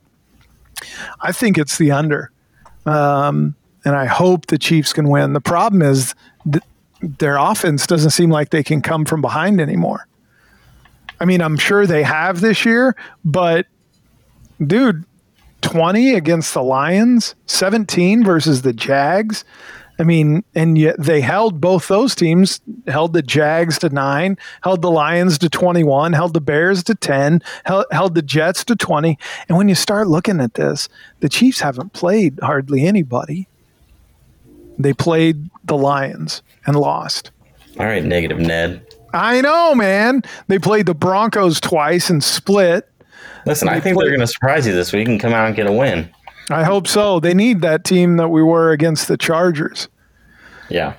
I 1.20 1.33
think 1.33 1.59
it's 1.59 1.78
the 1.78 1.92
under. 1.92 2.31
Um, 2.87 3.55
and 3.85 3.94
I 3.94 4.07
hope 4.07 4.46
the 4.46 4.59
Chiefs 4.59 4.92
can 4.92 5.09
win. 5.09 5.33
The 5.33 5.40
problem 5.40 5.83
is 5.83 6.14
th- 6.50 6.64
their 7.00 7.37
offense 7.37 7.87
doesn't 7.87 8.11
seem 8.11 8.31
like 8.31 8.50
they 8.50 8.62
can 8.62 8.81
come 8.81 9.05
from 9.05 9.20
behind 9.20 9.61
anymore. 9.61 10.07
I 11.20 11.24
mean, 11.24 11.40
I'm 11.40 11.57
sure 11.57 11.87
they 11.87 12.02
have 12.02 12.40
this 12.40 12.64
year, 12.64 12.96
but 13.24 13.66
dude, 14.64 15.05
20 15.61 16.14
against 16.14 16.55
the 16.55 16.62
Lions, 16.62 17.35
17 17.46 18.24
versus 18.24 18.62
the 18.62 18.72
Jags. 18.72 19.44
I 19.98 20.05
mean, 20.05 20.42
and 20.55 20.78
yet 20.78 20.96
they 20.98 21.20
held 21.20 21.61
both 21.61 21.88
those 21.88 22.14
teams, 22.14 22.61
held 22.87 23.12
the 23.12 23.22
Jags 23.22 23.78
to 23.81 23.88
nine, 23.90 24.38
held 24.62 24.83
the 24.83 24.90
Lions 24.90 25.38
to 25.38 25.48
21, 25.48 26.14
held 26.14 26.35
the 26.35 26.40
Bears 26.40 26.83
to 26.85 26.94
10, 26.94 27.42
held, 27.64 27.85
held 27.90 28.14
the 28.14 28.22
Jets 28.22 28.64
to 28.64 28.76
20. 28.76 29.18
And 29.48 29.59
when 29.59 29.68
you 29.68 29.74
start 29.74 30.09
looking 30.09 30.40
at 30.40 30.55
this, 30.55 30.88
the 31.20 31.28
Chiefs 31.28 31.61
haven't 31.61 31.92
played 31.92 32.38
hardly 32.42 32.87
anybody. 32.87 33.48
They 34.78 34.92
played 34.92 35.50
the 35.64 35.76
Lions 35.76 36.42
and 36.66 36.74
lost. 36.76 37.31
All 37.78 37.87
right, 37.87 38.05
negative 38.05 38.38
Ned. 38.38 38.87
I 39.14 39.40
know, 39.42 39.74
man. 39.74 40.22
They 40.48 40.59
played 40.59 40.87
the 40.87 40.94
Broncos 40.94 41.61
twice 41.61 42.09
and 42.09 42.24
split. 42.24 42.88
Listen, 43.44 43.68
I 43.68 43.81
think 43.81 43.98
they're 43.98 44.09
going 44.09 44.20
to 44.20 44.26
surprise 44.26 44.66
you 44.66 44.72
this 44.72 44.92
week 44.92 45.09
and 45.09 45.20
come 45.20 45.33
out 45.33 45.46
and 45.46 45.57
get 45.57 45.66
a 45.66 45.72
win. 45.72 46.11
I 46.50 46.64
hope 46.64 46.87
so. 46.87 47.20
They 47.20 47.35
need 47.35 47.61
that 47.61 47.85
team 47.85 48.16
that 48.16 48.28
we 48.28 48.42
were 48.42 48.72
against 48.72 49.09
the 49.09 49.16
Chargers. 49.16 49.88
Yeah. 50.68 50.94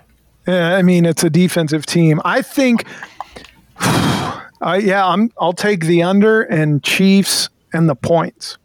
Yeah, 0.48 0.76
I 0.76 0.82
mean 0.82 1.06
it's 1.06 1.24
a 1.24 1.30
defensive 1.30 1.86
team. 1.86 2.22
I 2.26 2.42
think. 2.42 2.86
Uh, 4.62 4.80
yeah, 4.82 5.06
I'm. 5.06 5.30
I'll 5.42 5.52
take 5.52 5.82
the 5.88 6.04
under 6.04 6.44
and 6.44 6.82
Chiefs 6.82 7.50
and 7.74 7.90
the 7.90 7.96
points. 7.96 8.58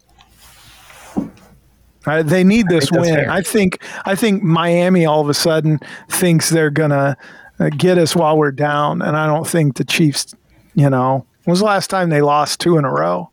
Uh, 2.05 2.23
they 2.23 2.41
need 2.45 2.69
this 2.69 2.89
that's 2.89 3.01
win. 3.01 3.15
fair. 3.15 3.29
I 3.29 3.41
think. 3.41 3.83
I 4.05 4.15
think 4.15 4.41
Miami 4.41 5.05
all 5.05 5.19
of 5.19 5.27
a 5.27 5.33
sudden 5.33 5.77
thinks 6.07 6.49
they're 6.51 6.69
gonna 6.69 7.17
uh, 7.59 7.69
get 7.75 7.97
us 7.97 8.15
while 8.15 8.37
we're 8.37 8.53
down, 8.53 9.01
and 9.01 9.17
I 9.17 9.25
don't 9.25 9.45
think 9.45 9.75
the 9.75 9.83
Chiefs. 9.83 10.33
You 10.73 10.89
know, 10.89 11.25
when 11.43 11.51
was 11.51 11.59
the 11.59 11.65
last 11.65 11.89
time 11.89 12.09
they 12.09 12.21
lost 12.21 12.61
two 12.61 12.77
in 12.77 12.85
a 12.85 12.93
row? 12.93 13.29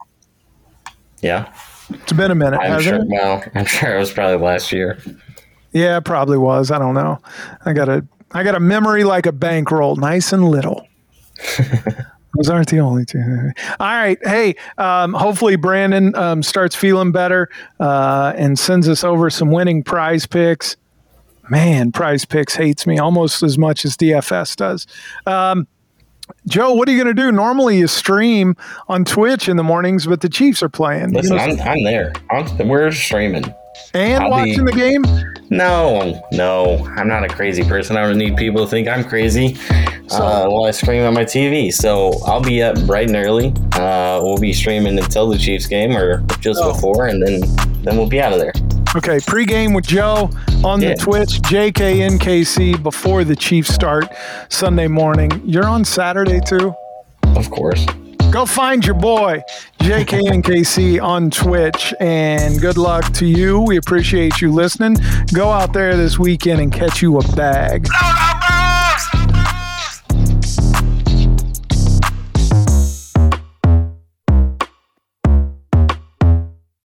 Yeah. 1.21 1.53
It's 1.91 2.13
been 2.13 2.31
a 2.31 2.35
minute. 2.35 2.59
I'm 2.59 2.81
sure. 2.81 2.97
it? 2.97 3.09
Well, 3.09 3.45
I'm 3.55 3.65
sure 3.67 3.97
it 3.97 3.99
was 3.99 4.13
probably 4.13 4.45
last 4.45 4.73
year. 4.73 4.99
Yeah, 5.73 5.99
it 5.99 6.05
probably 6.05 6.39
was. 6.39 6.71
I 6.71 6.79
don't 6.79 6.95
know. 6.95 7.19
I 7.65 7.73
got 7.73 7.89
a 7.89 8.07
I 8.33 8.43
got 8.43 8.55
a 8.55 8.61
memory 8.61 9.05
like 9.05 9.27
a 9.27 9.33
bankroll, 9.33 9.97
nice 9.97 10.33
and 10.33 10.49
little. 10.49 10.87
Those 12.37 12.51
aren't 12.51 12.69
the 12.69 12.81
only 12.81 13.05
two. 13.05 13.53
All 13.81 13.87
right. 13.87 14.19
Hey, 14.23 14.57
um, 14.77 15.15
hopefully 15.15 15.57
Brandon 15.57 16.15
um, 16.17 16.43
starts 16.43 16.77
feeling 16.77 17.13
better 17.13 17.49
uh, 17.81 18.35
and 18.37 18.59
sends 18.59 18.89
us 18.89 19.05
over 19.05 19.31
some 19.31 19.51
winning 19.51 19.83
PrizePicks. 19.83 20.77
Man, 21.49 21.93
PrizePicks 21.93 22.57
hates 22.57 22.87
me 22.87 22.99
almost 22.99 23.43
as 23.43 23.57
much 23.57 23.85
as 23.85 23.97
DFS 23.97 24.57
does. 24.57 24.87
Um, 25.27 25.67
Joe, 26.49 26.73
what 26.75 26.89
are 26.89 26.93
you 26.93 27.03
going 27.03 27.15
to 27.15 27.21
do? 27.23 27.33
Normally 27.33 27.77
you 27.79 27.87
stream 27.89 28.55
on 28.89 29.05
Twitch 29.05 29.49
in 29.49 29.57
the 29.57 29.65
mornings, 29.65 30.07
but 30.07 30.21
the 30.21 30.29
Chiefs 30.29 30.63
are 30.63 30.69
playing. 30.69 31.11
You 31.11 31.17
Listen, 31.17 31.37
know, 31.37 31.43
I'm, 31.43 31.61
I'm 31.61 31.83
there. 31.85 32.13
I'm, 32.31 32.69
we're 32.69 32.93
streaming. 32.93 33.45
and 33.95 34.23
I'll 34.23 34.45
be- 34.45 34.51
watching 34.51 34.65
the 34.65 34.73
game. 34.73 35.05
No, 35.51 36.21
no, 36.33 36.85
I'm 36.97 37.07
not 37.09 37.25
a 37.25 37.29
crazy 37.29 37.63
person. 37.65 37.97
I 37.97 38.03
don't 38.03 38.19
need 38.19 38.37
people 38.37 38.65
to 38.65 38.71
think 38.71 38.89
I'm 38.89 39.05
crazy 39.05 39.57
uh, 40.11 40.47
while 40.49 40.65
I 40.65 40.73
stream 40.73 41.05
on 41.05 41.15
my 41.15 41.25
TV. 41.25 41.73
So 41.73 42.13
I'll 42.27 42.41
be 42.43 42.63
up 42.63 42.77
bright 42.87 43.07
and 43.09 43.17
early. 43.17 43.53
Uh, 43.75 44.19
we'll 44.23 44.39
be 44.39 44.53
streaming 44.53 44.99
until 44.99 45.29
the 45.29 45.39
Chiefs 45.39 45.67
game 45.67 45.97
or 45.97 46.23
just 46.41 46.61
Oh. 46.63 46.73
before, 46.73 47.07
and 47.07 47.23
then 47.25 47.41
then 47.83 47.97
we'll 47.97 48.09
be 48.09 48.21
out 48.21 48.33
of 48.33 48.41
there. 48.41 48.53
Okay, 48.97 49.19
pregame 49.19 49.75
with 49.75 49.87
Joe 49.87 50.31
on 50.65 50.81
Yeah. 50.81 50.91
the 50.91 50.97
Twitch, 50.97 51.43
JKNKC 51.43 52.83
before 52.83 53.25
the 53.25 53.37
Chiefs 53.37 53.73
start 53.75 54.09
Sunday 54.49 54.89
morning. 54.89 55.31
You're 55.45 55.67
on 55.69 55.85
Saturday 55.85 56.41
too? 56.41 56.73
Of 57.37 57.51
course. 57.51 57.85
Go 58.31 58.47
find 58.47 58.85
your 58.85 58.95
boy, 58.95 59.43
JKNKC 59.81 60.99
on 61.01 61.31
Twitch, 61.31 61.95
and 62.01 62.59
good 62.61 62.77
luck 62.79 63.13
to 63.15 63.27
you. 63.27 63.61
We 63.61 63.77
appreciate 63.77 64.41
you 64.41 64.51
listening. 64.53 64.97
Go 65.33 65.51
out 65.51 65.73
there 65.73 65.97
this 65.97 66.19
weekend 66.19 66.61
and 66.61 66.73
catch 66.73 67.03
you 67.03 67.19
a 67.19 67.23
bag. 67.37 67.87
No, 68.03 68.09
no, 68.11 68.36